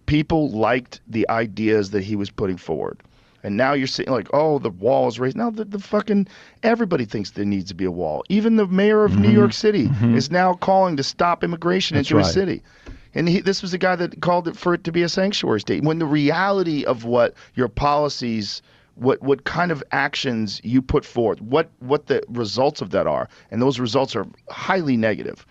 People 0.05 0.49
liked 0.51 1.01
the 1.07 1.27
ideas 1.29 1.91
that 1.91 2.03
he 2.03 2.15
was 2.15 2.29
putting 2.29 2.57
forward. 2.57 3.01
And 3.43 3.57
now 3.57 3.73
you're 3.73 3.87
saying 3.87 4.09
like, 4.09 4.27
oh, 4.33 4.57
the 4.59 4.69
wall 4.71 5.07
is 5.07 5.19
raised. 5.19 5.37
Now 5.37 5.49
the, 5.51 5.65
the 5.65 5.79
fucking 5.79 6.27
everybody 6.63 7.05
thinks 7.05 7.31
there 7.31 7.45
needs 7.45 7.67
to 7.69 7.75
be 7.75 7.85
a 7.85 7.91
wall. 7.91 8.23
Even 8.29 8.55
the 8.55 8.65
mayor 8.67 9.03
of 9.05 9.17
New 9.19 9.29
Mhm. 9.29 9.33
York 9.33 9.53
City 9.53 9.87
Mhm. 9.87 10.15
is 10.15 10.31
now 10.31 10.53
calling 10.53 10.97
to 10.97 11.03
stop 11.03 11.43
immigration 11.43 11.95
That's 11.95 12.09
into 12.09 12.17
his 12.17 12.27
right. 12.27 12.33
city. 12.33 12.63
And 13.13 13.29
he, 13.29 13.39
this 13.41 13.61
was 13.61 13.71
the 13.71 13.77
guy 13.77 13.95
that 13.95 14.19
called 14.21 14.47
it 14.47 14.57
for 14.57 14.73
it 14.73 14.83
to 14.83 14.91
be 14.91 15.03
a 15.03 15.09
sanctuary 15.09 15.61
state. 15.61 15.83
When 15.83 15.99
the 15.99 16.05
reality 16.07 16.83
of 16.85 17.05
what 17.05 17.33
your 17.53 17.67
policies, 17.69 18.61
what 18.95 19.21
what 19.21 19.43
kind 19.43 19.71
of 19.71 19.83
actions 19.91 20.59
you 20.63 20.81
put 20.81 21.05
forth, 21.05 21.39
what 21.41 21.69
what 21.79 22.07
the 22.07 22.23
results 22.29 22.81
of 22.81 22.89
that 22.91 23.07
are, 23.07 23.29
and 23.51 23.61
those 23.61 23.79
results 23.79 24.15
are 24.15 24.25
highly 24.49 24.97
negative, 24.97 25.45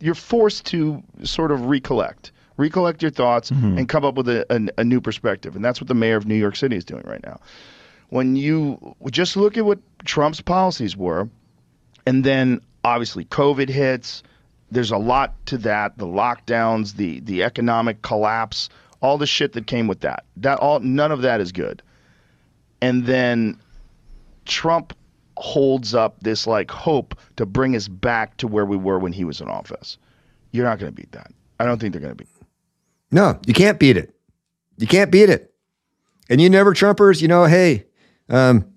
you're 0.00 0.14
forced 0.14 0.66
to 0.66 1.02
sort 1.24 1.52
of 1.52 1.66
recollect, 1.66 2.32
recollect 2.56 3.02
your 3.02 3.10
thoughts, 3.10 3.50
Mhm. 3.50 3.78
and 3.78 3.88
come 3.88 4.04
up 4.04 4.14
with 4.16 4.28
a, 4.28 4.44
a, 4.52 4.80
a 4.80 4.84
new 4.84 5.00
perspective. 5.00 5.54
And 5.56 5.64
that's 5.64 5.80
what 5.80 5.88
the 5.88 5.94
mayor 5.94 6.16
of 6.16 6.26
New 6.26 6.34
York 6.34 6.56
City 6.56 6.76
is 6.76 6.84
doing 6.84 7.04
right 7.06 7.22
now. 7.22 7.38
When 8.08 8.34
you 8.36 8.94
just 9.10 9.36
look 9.36 9.56
at 9.56 9.64
what 9.64 9.78
Trump's 10.04 10.40
policies 10.40 10.96
were, 10.96 11.28
And 12.06 12.24
then 12.24 12.60
obviously 12.82 13.26
COVID 13.26 13.68
hits. 13.68 14.22
There's 14.72 14.90
a 14.90 14.96
lot 14.96 15.34
to 15.46 15.58
that. 15.58 15.98
The 15.98 16.06
lockdowns, 16.06 16.96
the 16.96 17.20
the 17.20 17.42
economic 17.44 18.00
collapse, 18.02 18.70
all 19.02 19.18
the 19.18 19.26
shit 19.26 19.52
that 19.52 19.66
came 19.66 19.86
with 19.86 20.00
that. 20.00 20.24
That 20.38 20.58
all 20.60 20.80
none 20.80 21.12
of 21.12 21.20
that 21.22 21.40
is 21.42 21.52
good. 21.52 21.82
And 22.80 23.04
then 23.04 23.58
Trump 24.46 24.94
holds 25.40 25.94
up 25.94 26.20
this 26.20 26.46
like 26.46 26.70
hope 26.70 27.18
to 27.36 27.46
bring 27.46 27.74
us 27.74 27.88
back 27.88 28.36
to 28.36 28.46
where 28.46 28.66
we 28.66 28.76
were 28.76 28.98
when 28.98 29.12
he 29.12 29.24
was 29.24 29.40
in 29.40 29.48
office. 29.48 29.98
You're 30.52 30.66
not 30.66 30.78
going 30.78 30.92
to 30.92 30.96
beat 30.96 31.12
that. 31.12 31.32
I 31.58 31.64
don't 31.64 31.78
think 31.78 31.92
they're 31.92 32.00
going 32.00 32.12
to 32.12 32.16
beat. 32.16 32.28
No, 33.10 33.38
you 33.46 33.54
can't 33.54 33.78
beat 33.78 33.96
it. 33.96 34.14
You 34.76 34.86
can't 34.86 35.10
beat 35.10 35.28
it. 35.28 35.52
And 36.28 36.40
you 36.40 36.48
never 36.48 36.72
Trumpers, 36.72 37.20
you 37.20 37.28
know, 37.28 37.44
hey, 37.44 37.84
um, 38.28 38.70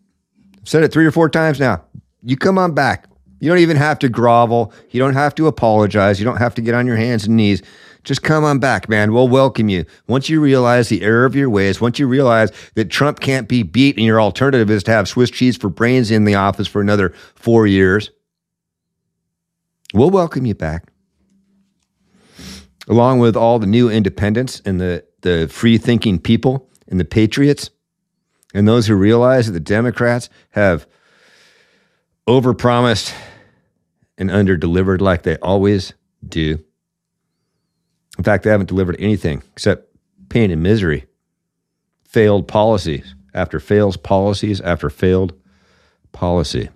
I've 0.59 0.67
said 0.67 0.83
it 0.83 0.91
three 0.91 1.05
or 1.05 1.11
four 1.11 1.29
times 1.29 1.59
now. 1.59 1.83
You 2.23 2.37
come 2.37 2.57
on 2.57 2.73
back. 2.73 3.07
You 3.39 3.49
don't 3.49 3.59
even 3.59 3.77
have 3.77 3.99
to 3.99 4.09
grovel. 4.09 4.73
You 4.89 4.99
don't 4.99 5.13
have 5.13 5.35
to 5.35 5.47
apologize. 5.47 6.19
You 6.19 6.25
don't 6.25 6.37
have 6.37 6.55
to 6.55 6.61
get 6.61 6.73
on 6.73 6.87
your 6.87 6.95
hands 6.95 7.25
and 7.25 7.35
knees. 7.35 7.61
Just 8.03 8.21
come 8.21 8.43
on 8.43 8.59
back, 8.59 8.89
man. 8.89 9.13
We'll 9.13 9.29
welcome 9.29 9.69
you. 9.69 9.85
Once 10.07 10.27
you 10.27 10.41
realize 10.41 10.89
the 10.89 11.03
error 11.03 11.25
of 11.25 11.35
your 11.35 11.49
ways, 11.49 11.79
once 11.79 11.99
you 11.99 12.07
realize 12.07 12.51
that 12.75 12.89
Trump 12.89 13.21
can't 13.21 13.47
be 13.47 13.63
beat 13.63 13.95
and 13.95 14.05
your 14.05 14.19
alternative 14.19 14.69
is 14.69 14.83
to 14.83 14.91
have 14.91 15.07
Swiss 15.07 15.29
cheese 15.29 15.55
for 15.55 15.69
brains 15.69 16.11
in 16.11 16.25
the 16.25 16.35
office 16.35 16.67
for 16.67 16.81
another 16.81 17.13
four 17.35 17.65
years, 17.65 18.11
we'll 19.93 20.09
welcome 20.09 20.45
you 20.45 20.53
back. 20.53 20.91
Along 22.89 23.19
with 23.19 23.37
all 23.37 23.59
the 23.59 23.67
new 23.67 23.89
independents 23.89 24.61
and 24.65 24.81
the, 24.81 25.05
the 25.21 25.47
free 25.49 25.77
thinking 25.77 26.19
people 26.19 26.69
and 26.89 26.99
the 26.99 27.05
patriots 27.05 27.69
and 28.53 28.67
those 28.67 28.87
who 28.87 28.95
realize 28.95 29.45
that 29.45 29.53
the 29.53 29.61
Democrats 29.61 30.29
have 30.51 30.85
overpromised 32.27 33.13
and 34.17 34.29
underdelivered 34.29 34.99
like 34.99 35.23
they 35.23 35.37
always 35.37 35.93
do. 36.27 36.63
In 38.23 38.25
fact, 38.25 38.45
they 38.45 38.51
haven't 38.51 38.67
delivered 38.67 38.95
anything 38.99 39.43
except 39.51 39.85
pain 40.29 40.49
and 40.49 40.63
misery, 40.63 41.07
failed 42.05 42.47
policies 42.47 43.15
after 43.33 43.59
fails 43.59 43.97
policies 43.97 44.61
after 44.61 44.89
failed 44.89 45.33
policy. 46.13 46.69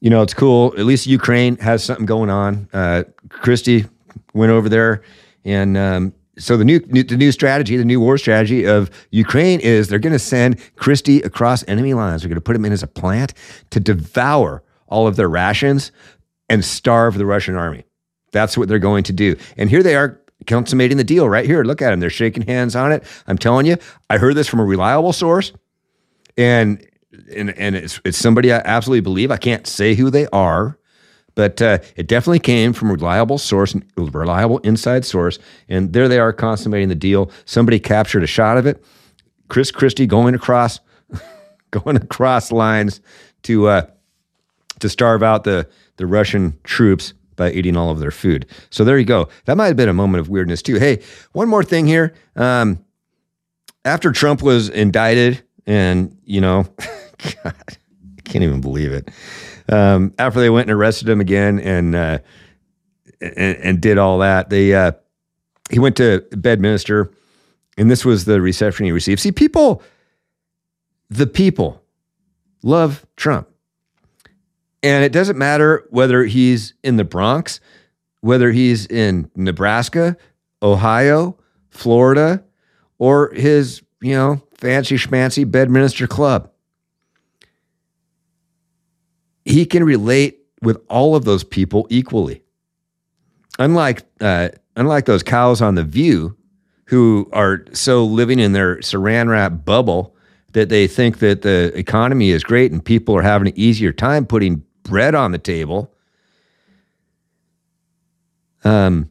You 0.00 0.10
know, 0.10 0.22
it's 0.22 0.34
cool. 0.34 0.74
At 0.76 0.86
least 0.86 1.06
Ukraine 1.06 1.56
has 1.58 1.84
something 1.84 2.04
going 2.04 2.30
on. 2.30 2.68
Uh, 2.72 3.04
Christie 3.28 3.84
went 4.32 4.50
over 4.50 4.68
there, 4.68 5.02
and 5.44 5.76
um, 5.76 6.12
so 6.36 6.56
the 6.56 6.64
new, 6.64 6.80
new 6.88 7.04
the 7.04 7.16
new 7.16 7.30
strategy, 7.30 7.76
the 7.76 7.84
new 7.84 8.00
war 8.00 8.18
strategy 8.18 8.66
of 8.66 8.90
Ukraine 9.12 9.60
is 9.60 9.86
they're 9.86 10.00
going 10.00 10.14
to 10.14 10.18
send 10.18 10.58
Christie 10.74 11.22
across 11.22 11.62
enemy 11.68 11.94
lines. 11.94 12.22
They're 12.22 12.28
going 12.28 12.34
to 12.34 12.40
put 12.40 12.56
him 12.56 12.64
in 12.64 12.72
as 12.72 12.82
a 12.82 12.88
plant 12.88 13.34
to 13.70 13.78
devour 13.78 14.64
all 14.88 15.06
of 15.06 15.14
their 15.14 15.28
rations 15.28 15.92
and 16.48 16.64
starve 16.64 17.18
the 17.18 17.24
Russian 17.24 17.54
army. 17.54 17.84
That's 18.34 18.58
what 18.58 18.68
they're 18.68 18.78
going 18.80 19.04
to 19.04 19.12
do. 19.12 19.36
And 19.56 19.70
here 19.70 19.82
they 19.82 19.94
are 19.94 20.20
consummating 20.46 20.98
the 20.98 21.04
deal 21.04 21.28
right 21.28 21.46
here. 21.46 21.62
Look 21.62 21.80
at 21.80 21.90
them. 21.90 22.00
They're 22.00 22.10
shaking 22.10 22.42
hands 22.42 22.74
on 22.74 22.92
it. 22.92 23.04
I'm 23.28 23.38
telling 23.38 23.64
you, 23.64 23.76
I 24.10 24.18
heard 24.18 24.34
this 24.34 24.48
from 24.48 24.60
a 24.60 24.64
reliable 24.64 25.12
source. 25.12 25.52
And 26.36 26.84
and, 27.32 27.56
and 27.56 27.76
it's, 27.76 28.00
it's 28.04 28.18
somebody 28.18 28.52
I 28.52 28.60
absolutely 28.64 29.00
believe. 29.00 29.30
I 29.30 29.36
can't 29.36 29.68
say 29.68 29.94
who 29.94 30.10
they 30.10 30.26
are, 30.32 30.76
but 31.36 31.62
uh, 31.62 31.78
it 31.94 32.08
definitely 32.08 32.40
came 32.40 32.72
from 32.72 32.90
a 32.90 32.94
reliable 32.94 33.38
source, 33.38 33.72
a 33.74 34.02
reliable 34.02 34.58
inside 34.58 35.04
source. 35.04 35.38
And 35.68 35.92
there 35.92 36.08
they 36.08 36.18
are 36.18 36.32
consummating 36.32 36.88
the 36.88 36.96
deal. 36.96 37.30
Somebody 37.44 37.78
captured 37.78 38.24
a 38.24 38.26
shot 38.26 38.56
of 38.56 38.66
it. 38.66 38.84
Chris 39.48 39.70
Christie 39.70 40.08
going 40.08 40.34
across, 40.34 40.80
going 41.70 41.96
across 41.96 42.50
lines 42.50 43.00
to 43.44 43.68
uh, 43.68 43.86
to 44.80 44.88
starve 44.88 45.22
out 45.22 45.44
the 45.44 45.68
the 45.96 46.06
Russian 46.06 46.58
troops 46.64 47.14
by 47.36 47.50
eating 47.50 47.76
all 47.76 47.90
of 47.90 47.98
their 47.98 48.10
food. 48.10 48.46
So 48.70 48.84
there 48.84 48.98
you 48.98 49.04
go. 49.04 49.28
That 49.44 49.56
might 49.56 49.66
have 49.66 49.76
been 49.76 49.88
a 49.88 49.94
moment 49.94 50.20
of 50.20 50.28
weirdness 50.28 50.62
too. 50.62 50.76
Hey, 50.76 51.02
one 51.32 51.48
more 51.48 51.64
thing 51.64 51.86
here. 51.86 52.14
Um, 52.36 52.84
after 53.84 54.12
Trump 54.12 54.42
was 54.42 54.68
indicted, 54.68 55.42
and 55.66 56.16
you 56.24 56.40
know, 56.40 56.64
God, 57.42 57.54
I 57.68 58.20
can't 58.24 58.44
even 58.44 58.60
believe 58.60 58.92
it. 58.92 59.10
Um, 59.68 60.14
after 60.18 60.40
they 60.40 60.50
went 60.50 60.68
and 60.68 60.78
arrested 60.78 61.08
him 61.08 61.20
again, 61.20 61.58
and 61.60 61.94
uh, 61.94 62.18
and, 63.20 63.56
and, 63.58 63.80
did 63.80 63.98
all 63.98 64.18
that, 64.18 64.50
they 64.50 64.74
uh, 64.74 64.92
he 65.70 65.78
went 65.78 65.96
to 65.96 66.24
Bedminster, 66.32 67.10
and 67.78 67.90
this 67.90 68.04
was 68.04 68.24
the 68.24 68.40
reception 68.40 68.84
he 68.84 68.92
received. 68.92 69.20
See, 69.20 69.32
people, 69.32 69.82
the 71.08 71.26
people, 71.26 71.82
love 72.62 73.06
Trump. 73.16 73.48
And 74.84 75.02
it 75.02 75.12
doesn't 75.12 75.38
matter 75.38 75.86
whether 75.88 76.24
he's 76.24 76.74
in 76.84 76.98
the 76.98 77.04
Bronx, 77.04 77.58
whether 78.20 78.52
he's 78.52 78.84
in 78.84 79.30
Nebraska, 79.34 80.14
Ohio, 80.62 81.38
Florida, 81.70 82.44
or 82.98 83.32
his, 83.32 83.80
you 84.02 84.12
know, 84.12 84.42
fancy 84.58 84.96
schmancy 84.96 85.50
Bedminster 85.50 86.06
Club. 86.06 86.50
He 89.46 89.64
can 89.64 89.82
relate 89.84 90.40
with 90.60 90.76
all 90.90 91.16
of 91.16 91.24
those 91.24 91.44
people 91.44 91.86
equally. 91.88 92.42
Unlike 93.58 94.02
uh, 94.20 94.50
unlike 94.76 95.06
those 95.06 95.22
cows 95.22 95.62
on 95.62 95.76
the 95.76 95.84
View, 95.84 96.36
who 96.88 97.26
are 97.32 97.64
so 97.72 98.04
living 98.04 98.38
in 98.38 98.52
their 98.52 98.76
saran 98.80 99.30
wrap 99.30 99.64
bubble 99.64 100.14
that 100.52 100.68
they 100.68 100.86
think 100.86 101.20
that 101.20 101.40
the 101.40 101.72
economy 101.74 102.32
is 102.32 102.44
great 102.44 102.70
and 102.70 102.84
people 102.84 103.16
are 103.16 103.22
having 103.22 103.48
an 103.48 103.58
easier 103.58 103.90
time 103.90 104.26
putting 104.26 104.62
bread 104.84 105.14
on 105.14 105.32
the 105.32 105.38
table. 105.38 105.92
Um, 108.62 109.10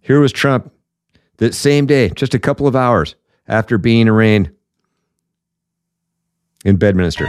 here 0.00 0.20
was 0.20 0.32
Trump 0.32 0.72
that 1.38 1.54
same 1.54 1.86
day, 1.86 2.10
just 2.10 2.34
a 2.34 2.38
couple 2.38 2.66
of 2.66 2.76
hours 2.76 3.16
after 3.48 3.76
being 3.76 4.08
arraigned 4.08 4.50
in 6.64 6.76
Bedminster. 6.76 7.28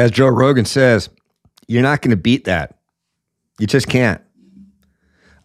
As 0.00 0.10
Joe 0.10 0.28
Rogan 0.28 0.64
says, 0.64 1.10
you're 1.68 1.82
not 1.82 2.00
going 2.00 2.10
to 2.10 2.16
beat 2.16 2.44
that. 2.44 2.78
You 3.58 3.66
just 3.66 3.86
can't. 3.86 4.22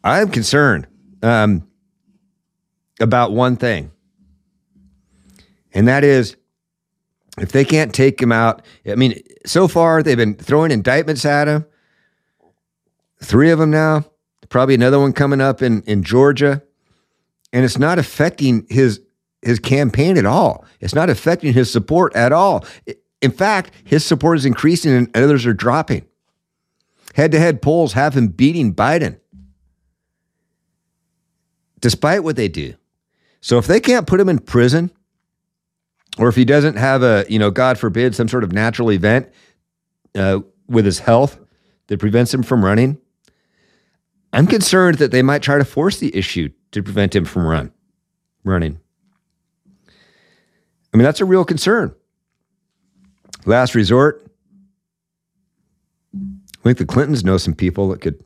I'm 0.02 0.30
concerned 0.30 0.88
um, 1.22 1.68
about 3.02 3.34
one 3.34 3.58
thing, 3.58 3.92
and 5.74 5.90
that 5.90 6.06
is 6.06 6.38
if 7.38 7.52
they 7.52 7.66
can't 7.66 7.94
take 7.94 8.22
him 8.22 8.32
out. 8.32 8.62
I 8.88 8.96
mean, 8.96 9.22
so 9.46 9.68
far 9.68 10.02
they've 10.02 10.16
been 10.16 10.36
throwing 10.36 10.72
indictments 10.72 11.26
at 11.26 11.50
him. 11.50 11.66
Three 13.22 13.52
of 13.52 13.60
them 13.60 13.72
now. 13.72 14.06
Probably 14.48 14.76
another 14.76 15.00
one 15.00 15.12
coming 15.12 15.42
up 15.42 15.62
in 15.62 15.82
in 15.82 16.02
Georgia, 16.02 16.64
and 17.52 17.66
it's 17.66 17.78
not 17.78 18.00
affecting 18.00 18.66
his 18.70 19.02
his 19.42 19.60
campaign 19.60 20.18
at 20.18 20.26
all. 20.26 20.64
It's 20.80 20.96
not 20.96 21.10
affecting 21.10 21.52
his 21.52 21.70
support 21.70 22.16
at 22.16 22.32
all. 22.32 22.64
It, 22.86 23.02
in 23.26 23.32
fact, 23.32 23.72
his 23.84 24.06
support 24.06 24.38
is 24.38 24.46
increasing 24.46 24.94
and 24.94 25.18
others 25.18 25.48
are 25.48 25.54
dropping. 25.54 26.06
Head 27.16 27.32
to 27.32 27.40
head 27.40 27.62
polls 27.62 27.94
have 27.94 28.16
him 28.16 28.28
beating 28.28 28.74
Biden, 28.74 29.20
despite 31.80 32.24
what 32.24 32.36
they 32.36 32.48
do. 32.48 32.76
So 33.42 33.58
if 33.58 33.66
they 33.66 33.80
can't 33.80 34.06
put 34.06 34.20
him 34.20 34.30
in 34.30 34.40
prison, 34.40 34.92
or 36.20 36.28
if 36.30 36.36
he 36.36 36.46
doesn't 36.46 36.76
have 36.76 37.02
a, 37.02 37.26
you 37.28 37.40
know, 37.40 37.50
God 37.50 37.80
forbid, 37.80 38.14
some 38.16 38.28
sort 38.28 38.44
of 38.44 38.52
natural 38.52 38.92
event 38.92 39.28
uh, 40.14 40.42
with 40.68 40.86
his 40.86 41.00
health 41.00 41.40
that 41.88 42.00
prevents 42.00 42.32
him 42.34 42.44
from 42.44 42.64
running, 42.64 43.00
I'm 44.34 44.46
concerned 44.46 45.00
that 45.00 45.12
they 45.12 45.24
might 45.24 45.42
try 45.42 45.58
to 45.58 45.66
force 45.66 45.98
the 45.98 46.16
issue 46.16 46.50
to 46.72 46.84
prevent 46.84 47.16
him 47.16 47.26
from 47.26 47.48
run 47.48 47.72
running. 48.44 48.80
I 50.94 50.98
mean, 50.98 51.06
that's 51.06 51.22
a 51.22 51.26
real 51.26 51.44
concern. 51.44 51.96
Last 53.46 53.76
resort. 53.76 54.26
I 56.16 56.64
think 56.64 56.78
the 56.78 56.86
Clintons 56.86 57.24
know 57.24 57.38
some 57.38 57.54
people 57.54 57.90
that 57.90 58.02
could 58.02 58.24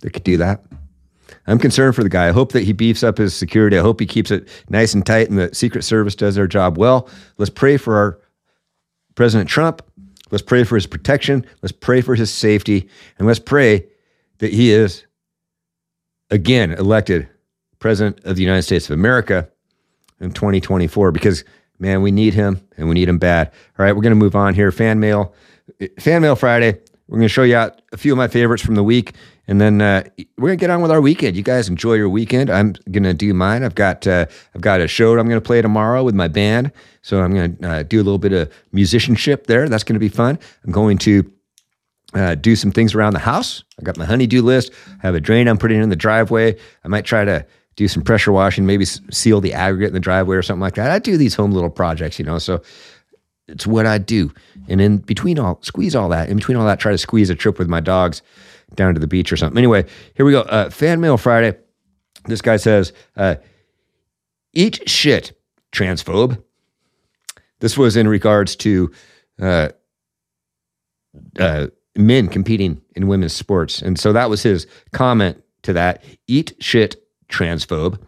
that 0.00 0.12
could 0.12 0.24
do 0.24 0.36
that. 0.36 0.64
I'm 1.46 1.58
concerned 1.58 1.94
for 1.94 2.02
the 2.02 2.08
guy. 2.08 2.28
I 2.28 2.32
hope 2.32 2.52
that 2.52 2.64
he 2.64 2.72
beefs 2.72 3.02
up 3.02 3.18
his 3.18 3.34
security. 3.34 3.78
I 3.78 3.82
hope 3.82 4.00
he 4.00 4.06
keeps 4.06 4.30
it 4.30 4.48
nice 4.68 4.94
and 4.94 5.04
tight 5.04 5.28
and 5.28 5.38
the 5.38 5.54
Secret 5.54 5.82
Service 5.82 6.14
does 6.14 6.34
their 6.34 6.46
job 6.46 6.78
well. 6.78 7.08
Let's 7.38 7.50
pray 7.50 7.76
for 7.76 7.96
our 7.96 8.18
President 9.14 9.48
Trump. 9.48 9.82
Let's 10.30 10.42
pray 10.42 10.64
for 10.64 10.76
his 10.76 10.86
protection. 10.86 11.44
Let's 11.62 11.72
pray 11.72 12.00
for 12.00 12.14
his 12.14 12.32
safety. 12.32 12.88
And 13.18 13.26
let's 13.26 13.40
pray 13.40 13.86
that 14.38 14.52
he 14.52 14.70
is 14.70 15.04
again 16.30 16.72
elected 16.72 17.28
President 17.80 18.20
of 18.24 18.36
the 18.36 18.42
United 18.42 18.62
States 18.62 18.88
of 18.88 18.94
America 18.94 19.48
in 20.20 20.30
2024 20.32 21.12
because, 21.12 21.44
man, 21.80 22.02
we 22.02 22.12
need 22.12 22.34
him 22.34 22.60
and 22.76 22.88
we 22.88 22.94
need 22.94 23.08
him 23.08 23.18
bad. 23.18 23.48
All 23.78 23.84
right, 23.84 23.94
we're 23.96 24.02
going 24.02 24.12
to 24.12 24.16
move 24.16 24.36
on 24.36 24.54
here. 24.54 24.70
Fan 24.70 25.00
mail, 25.00 25.34
fan 25.98 26.22
mail 26.22 26.36
Friday. 26.36 26.78
We're 27.08 27.18
going 27.18 27.28
to 27.28 27.32
show 27.32 27.42
you 27.42 27.56
out 27.56 27.82
a 27.92 27.96
few 27.96 28.12
of 28.12 28.18
my 28.18 28.28
favorites 28.28 28.62
from 28.62 28.76
the 28.76 28.84
week, 28.84 29.14
and 29.48 29.60
then 29.60 29.82
uh, 29.82 30.04
we're 30.38 30.50
going 30.50 30.58
to 30.58 30.62
get 30.62 30.70
on 30.70 30.80
with 30.80 30.92
our 30.92 31.00
weekend. 31.00 31.36
You 31.36 31.42
guys 31.42 31.68
enjoy 31.68 31.94
your 31.94 32.08
weekend. 32.08 32.50
I'm 32.50 32.74
going 32.88 33.02
to 33.02 33.14
do 33.14 33.34
mine. 33.34 33.64
I've 33.64 33.74
got 33.74 34.06
uh, 34.06 34.26
I've 34.54 34.60
got 34.60 34.80
a 34.80 34.86
show 34.86 35.18
I'm 35.18 35.28
going 35.28 35.40
to 35.40 35.44
play 35.44 35.60
tomorrow 35.60 36.04
with 36.04 36.14
my 36.14 36.28
band, 36.28 36.70
so 37.02 37.20
I'm 37.20 37.34
going 37.34 37.56
to 37.56 37.68
uh, 37.68 37.82
do 37.82 37.96
a 37.96 38.04
little 38.04 38.18
bit 38.18 38.32
of 38.32 38.52
musicianship 38.70 39.48
there. 39.48 39.68
That's 39.68 39.82
going 39.82 39.94
to 39.94 40.00
be 40.00 40.08
fun. 40.08 40.38
I'm 40.64 40.70
going 40.70 40.98
to 40.98 41.32
uh, 42.14 42.36
do 42.36 42.54
some 42.54 42.70
things 42.70 42.94
around 42.94 43.14
the 43.14 43.20
house. 43.20 43.64
I 43.80 43.82
got 43.82 43.96
my 43.96 44.04
honeydew 44.04 44.42
list. 44.42 44.72
I 45.02 45.06
have 45.06 45.16
a 45.16 45.20
drain 45.20 45.48
I'm 45.48 45.58
putting 45.58 45.82
in 45.82 45.88
the 45.88 45.96
driveway. 45.96 46.56
I 46.84 46.88
might 46.88 47.04
try 47.04 47.24
to 47.24 47.44
do 47.80 47.88
some 47.88 48.02
pressure 48.02 48.30
washing, 48.30 48.66
maybe 48.66 48.84
seal 48.84 49.40
the 49.40 49.54
aggregate 49.54 49.88
in 49.88 49.94
the 49.94 50.00
driveway 50.00 50.36
or 50.36 50.42
something 50.42 50.60
like 50.60 50.74
that. 50.74 50.90
I 50.90 50.98
do 50.98 51.16
these 51.16 51.34
home 51.34 51.50
little 51.50 51.70
projects, 51.70 52.18
you 52.18 52.26
know. 52.26 52.36
So 52.36 52.60
it's 53.48 53.66
what 53.66 53.86
I 53.86 53.96
do. 53.96 54.30
And 54.68 54.82
in 54.82 54.98
between 54.98 55.38
all, 55.38 55.58
squeeze 55.62 55.96
all 55.96 56.10
that. 56.10 56.28
In 56.28 56.36
between 56.36 56.58
all 56.58 56.66
that, 56.66 56.78
try 56.78 56.92
to 56.92 56.98
squeeze 56.98 57.30
a 57.30 57.34
trip 57.34 57.58
with 57.58 57.68
my 57.68 57.80
dogs 57.80 58.20
down 58.74 58.92
to 58.92 59.00
the 59.00 59.06
beach 59.06 59.32
or 59.32 59.38
something. 59.38 59.56
Anyway, 59.56 59.86
here 60.14 60.26
we 60.26 60.32
go. 60.32 60.42
Uh, 60.42 60.68
Fan 60.68 61.00
Mail 61.00 61.16
Friday. 61.16 61.56
This 62.26 62.42
guy 62.42 62.58
says, 62.58 62.92
uh, 63.16 63.36
"Eat 64.52 64.86
shit, 64.86 65.32
transphobe." 65.72 66.42
This 67.60 67.78
was 67.78 67.96
in 67.96 68.06
regards 68.06 68.56
to 68.56 68.90
uh, 69.40 69.70
uh, 71.38 71.68
men 71.96 72.28
competing 72.28 72.82
in 72.94 73.08
women's 73.08 73.32
sports, 73.32 73.80
and 73.80 73.98
so 73.98 74.12
that 74.12 74.28
was 74.28 74.42
his 74.42 74.66
comment 74.92 75.42
to 75.62 75.72
that. 75.72 76.04
Eat 76.26 76.52
shit, 76.60 77.02
transphobe. 77.30 77.98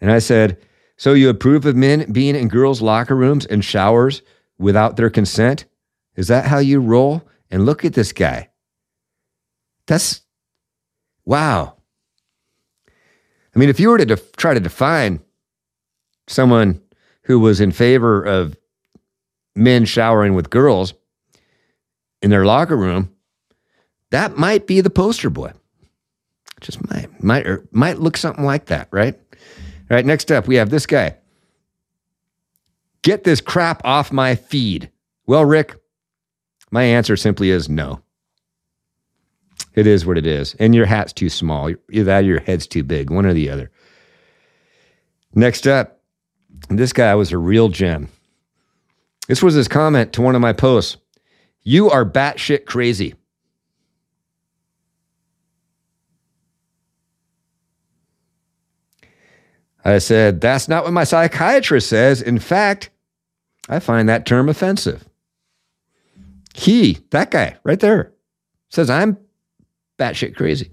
And 0.00 0.10
I 0.10 0.18
said, 0.18 0.58
"So 0.96 1.12
you 1.12 1.28
approve 1.28 1.66
of 1.66 1.76
men 1.76 2.12
being 2.12 2.36
in 2.36 2.48
girls' 2.48 2.82
locker 2.82 3.16
rooms 3.16 3.46
and 3.46 3.64
showers 3.64 4.22
without 4.58 4.96
their 4.96 5.10
consent? 5.10 5.64
Is 6.16 6.28
that 6.28 6.46
how 6.46 6.58
you 6.58 6.80
roll?" 6.80 7.22
And 7.50 7.64
look 7.64 7.84
at 7.84 7.94
this 7.94 8.12
guy. 8.12 8.50
That's 9.86 10.20
wow. 11.24 11.76
I 13.54 13.58
mean, 13.58 13.70
if 13.70 13.80
you 13.80 13.88
were 13.88 13.98
to 13.98 14.04
def- 14.04 14.36
try 14.36 14.54
to 14.54 14.60
define 14.60 15.20
someone 16.28 16.80
who 17.22 17.40
was 17.40 17.60
in 17.60 17.72
favor 17.72 18.22
of 18.22 18.56
men 19.56 19.84
showering 19.84 20.34
with 20.34 20.50
girls 20.50 20.94
in 22.22 22.30
their 22.30 22.44
locker 22.44 22.76
room, 22.76 23.14
that 24.10 24.36
might 24.36 24.66
be 24.66 24.80
the 24.80 24.90
poster 24.90 25.30
boy. 25.30 25.52
Just 26.60 26.88
might 26.90 27.22
might 27.22 27.46
or 27.46 27.66
might 27.70 27.98
look 27.98 28.16
something 28.16 28.44
like 28.44 28.66
that, 28.66 28.88
right? 28.90 29.14
All 29.90 29.96
right, 29.96 30.04
next 30.04 30.30
up 30.30 30.46
we 30.46 30.56
have 30.56 30.70
this 30.70 30.86
guy. 30.86 31.16
Get 33.02 33.24
this 33.24 33.40
crap 33.40 33.80
off 33.84 34.12
my 34.12 34.34
feed. 34.34 34.90
Well, 35.26 35.44
Rick, 35.44 35.76
my 36.70 36.82
answer 36.82 37.16
simply 37.16 37.50
is 37.50 37.68
no. 37.68 38.00
It 39.74 39.86
is 39.86 40.04
what 40.04 40.18
it 40.18 40.26
is. 40.26 40.54
And 40.58 40.74
your 40.74 40.86
hat's 40.86 41.12
too 41.12 41.28
small. 41.28 41.70
Either 41.90 42.04
that 42.04 42.24
your 42.24 42.40
head's 42.40 42.66
too 42.66 42.82
big, 42.82 43.10
one 43.10 43.26
or 43.26 43.32
the 43.32 43.48
other. 43.48 43.70
Next 45.34 45.66
up, 45.66 46.00
this 46.68 46.92
guy 46.92 47.14
was 47.14 47.32
a 47.32 47.38
real 47.38 47.68
gem. 47.68 48.08
This 49.28 49.42
was 49.42 49.54
his 49.54 49.68
comment 49.68 50.12
to 50.14 50.22
one 50.22 50.34
of 50.34 50.40
my 50.40 50.52
posts. 50.52 50.96
You 51.62 51.90
are 51.90 52.04
batshit 52.04 52.64
crazy. 52.64 53.14
I 59.88 59.98
said, 59.98 60.40
That's 60.40 60.68
not 60.68 60.84
what 60.84 60.92
my 60.92 61.04
psychiatrist 61.04 61.88
says. 61.88 62.22
In 62.22 62.38
fact, 62.38 62.90
I 63.68 63.78
find 63.78 64.08
that 64.08 64.26
term 64.26 64.48
offensive. 64.48 65.04
He, 66.54 66.98
that 67.10 67.30
guy 67.30 67.56
right 67.62 67.78
there, 67.78 68.12
says 68.70 68.90
I'm 68.90 69.16
batshit 69.98 70.34
crazy. 70.34 70.70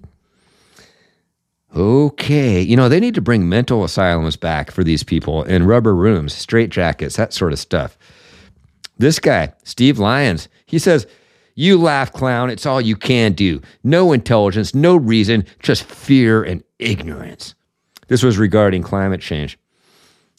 Okay. 1.74 2.60
You 2.60 2.76
know, 2.76 2.88
they 2.88 3.00
need 3.00 3.14
to 3.14 3.20
bring 3.20 3.48
mental 3.48 3.84
asylums 3.84 4.36
back 4.36 4.70
for 4.70 4.82
these 4.82 5.02
people 5.02 5.42
in 5.44 5.66
rubber 5.66 5.94
rooms, 5.94 6.32
straight 6.32 6.70
jackets, 6.70 7.16
that 7.16 7.32
sort 7.32 7.52
of 7.52 7.58
stuff. 7.58 7.98
This 8.98 9.18
guy, 9.18 9.52
Steve 9.64 9.98
Lyons, 9.98 10.48
he 10.64 10.78
says, 10.78 11.06
You 11.54 11.78
laugh, 11.78 12.12
clown. 12.12 12.48
It's 12.48 12.64
all 12.64 12.80
you 12.80 12.96
can 12.96 13.34
do. 13.34 13.60
No 13.84 14.12
intelligence, 14.12 14.74
no 14.74 14.96
reason, 14.96 15.44
just 15.60 15.84
fear 15.84 16.42
and 16.42 16.64
ignorance. 16.78 17.54
This 18.08 18.22
was 18.22 18.38
regarding 18.38 18.82
climate 18.82 19.20
change. 19.20 19.58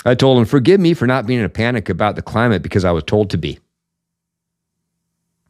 I 0.05 0.15
told 0.15 0.37
him, 0.37 0.45
Forgive 0.45 0.79
me 0.79 0.93
for 0.93 1.07
not 1.07 1.25
being 1.25 1.39
in 1.39 1.45
a 1.45 1.49
panic 1.49 1.89
about 1.89 2.15
the 2.15 2.21
climate 2.21 2.61
because 2.61 2.85
I 2.85 2.91
was 2.91 3.03
told 3.03 3.29
to 3.31 3.37
be. 3.37 3.59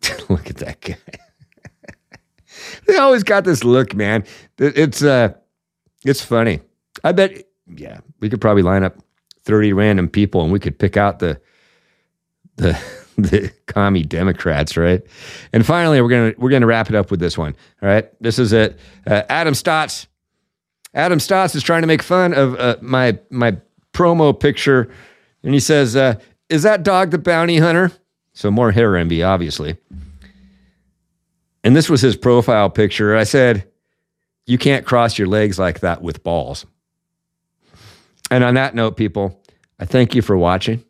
Look 0.30 0.50
at 0.50 0.58
that 0.58 0.82
guy. 0.82 0.98
they 2.88 2.98
always 2.98 3.24
got 3.24 3.44
this 3.44 3.64
look, 3.64 3.94
man. 3.94 4.24
It's 4.58 5.04
uh 5.04 5.34
it's 6.06 6.24
funny. 6.24 6.62
I 7.04 7.12
bet 7.12 7.44
yeah, 7.68 8.00
we 8.20 8.30
could 8.30 8.42
probably 8.42 8.64
line 8.64 8.84
up 8.84 8.96
30 9.44 9.74
random 9.74 10.10
people 10.10 10.42
and 10.42 10.52
we 10.52 10.60
could 10.60 10.78
pick 10.78 10.98
out 10.98 11.20
the 11.20 11.40
the 12.58 12.80
the 13.18 13.52
commie 13.66 14.04
Democrats, 14.04 14.78
right? 14.78 15.02
And 15.54 15.66
finally, 15.66 16.02
we're 16.02 16.10
gonna 16.10 16.34
we're 16.38 16.52
gonna 16.52 16.68
wrap 16.68 16.90
it 16.90 16.96
up 16.96 17.10
with 17.10 17.20
this 17.20 17.38
one. 17.38 17.56
All 17.82 17.90
right, 17.90 18.10
this 18.22 18.38
is 18.40 18.54
it. 18.54 18.80
Uh, 19.06 19.24
Adam 19.30 19.54
Stotts. 19.54 20.08
Adam 20.98 21.20
Stotts 21.20 21.54
is 21.54 21.62
trying 21.62 21.82
to 21.82 21.88
make 21.88 22.02
fun 22.02 22.34
of 22.34 22.56
uh, 22.56 22.76
my 22.82 23.18
my 23.30 23.56
promo 23.94 24.38
picture, 24.38 24.90
and 25.44 25.54
he 25.54 25.60
says, 25.60 25.96
uh, 25.96 26.16
"Is 26.50 26.64
that 26.64 26.84
dog 26.84 27.12
the 27.12 27.20
bounty 27.20 27.60
hunter?" 27.60 27.92
So 28.34 28.50
more 28.50 28.72
hair 28.72 28.98
envy, 28.98 29.22
obviously. 29.22 29.78
And 31.64 31.76
this 31.76 31.90
was 31.90 32.02
his 32.02 32.16
profile 32.18 32.70
picture. 32.72 33.16
I 33.16 33.26
said, 33.26 33.68
"You 34.48 34.58
can't 34.58 34.86
cross 34.86 35.20
your 35.20 35.28
legs 35.28 35.60
like 35.60 35.82
that 35.82 36.02
with 36.02 36.24
balls." 36.24 36.66
And 38.32 38.44
on 38.44 38.56
that 38.56 38.74
note, 38.74 38.98
people, 38.98 39.40
I 39.80 39.86
thank 39.86 40.16
you 40.16 40.24
for 40.24 40.36
watching. 40.36 40.84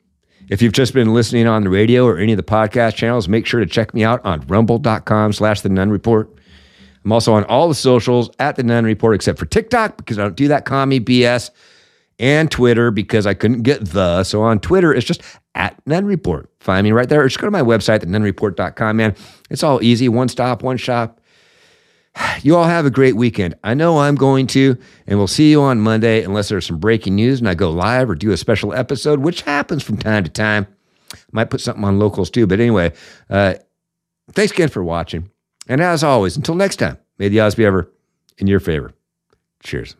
If 0.50 0.62
you've 0.62 0.74
just 0.74 0.94
been 0.94 1.14
listening 1.14 1.48
on 1.48 1.66
the 1.66 1.70
radio 1.70 2.06
or 2.06 2.18
any 2.18 2.32
of 2.32 2.38
the 2.38 2.44
podcast 2.44 2.96
channels, 2.96 3.28
make 3.28 3.46
sure 3.46 3.60
to 3.60 3.66
check 3.66 3.94
me 3.94 4.06
out 4.06 4.24
on 4.24 4.42
rumble.com 4.48 5.34
slash 5.34 5.60
the 5.60 5.70
Nunn 5.70 5.90
Report. 5.90 6.34
I'm 7.08 7.14
also 7.14 7.34
on 7.34 7.46
all 7.46 7.70
the 7.70 7.74
socials 7.74 8.30
at 8.38 8.58
the 8.58 8.64
Nunn 8.64 8.84
Report, 8.84 9.16
except 9.16 9.40
for 9.40 9.46
TikTok 9.46 9.96
because 9.96 10.20
I 10.20 10.24
don't 10.24 10.36
do 10.36 10.50
that 10.50 10.66
commie 10.66 11.00
BS, 11.00 11.52
and 12.20 12.52
Twitter 12.52 12.92
because 12.92 13.26
I 13.26 13.34
couldn't 13.34 13.62
get 13.62 13.86
the. 13.86 14.26
So 14.26 14.42
on 14.42 14.60
Twitter, 14.60 14.94
it's 14.94 15.06
just 15.06 15.22
at 15.56 15.82
Nunn 15.88 16.04
Report. 16.06 16.52
Find 16.60 16.84
me 16.84 16.92
right 16.92 17.08
there, 17.08 17.22
or 17.22 17.28
just 17.30 17.40
go 17.40 17.48
to 17.48 17.52
my 17.52 17.62
website, 17.62 18.04
thenunnreport.com, 18.04 18.98
man. 18.98 19.16
It's 19.50 19.64
all 19.64 19.82
easy, 19.82 20.10
one 20.10 20.28
stop, 20.28 20.64
one 20.64 20.76
shop. 20.76 21.22
You 22.42 22.58
all 22.58 22.66
have 22.66 22.86
a 22.86 22.92
great 22.92 23.16
weekend. 23.16 23.56
I 23.64 23.74
know 23.74 24.00
I'm 24.00 24.16
going 24.16 24.48
to, 24.48 24.78
and 25.06 25.18
we'll 25.18 25.28
see 25.28 25.50
you 25.50 25.62
on 25.62 25.80
Monday 25.80 26.24
unless 26.24 26.50
there's 26.50 26.66
some 26.66 26.78
breaking 26.78 27.16
news 27.16 27.40
and 27.40 27.48
I 27.48 27.54
go 27.54 27.72
live 27.72 28.10
or 28.10 28.16
do 28.16 28.32
a 28.32 28.38
special 28.38 28.74
episode, 28.74 29.20
which 29.20 29.44
happens 29.44 29.82
from 29.82 29.96
time 29.96 30.26
to 30.26 30.30
time. 30.30 30.68
Might 31.32 31.52
put 31.52 31.62
something 31.62 31.86
on 31.86 32.00
locals 32.00 32.30
too. 32.30 32.48
But 32.48 32.60
anyway, 32.60 32.92
uh, 33.30 33.54
thanks 34.34 34.52
again 34.52 34.68
for 34.68 34.84
watching. 34.84 35.30
And 35.68 35.82
as 35.82 36.04
always, 36.04 36.38
until 36.38 36.56
next 36.56 36.78
time, 36.78 36.98
may 37.18 37.30
the 37.30 37.40
odds 37.40 37.56
be 37.56 37.66
ever 37.66 37.92
in 38.38 38.48
your 38.48 38.60
favor. 38.60 38.94
Cheers. 39.64 39.96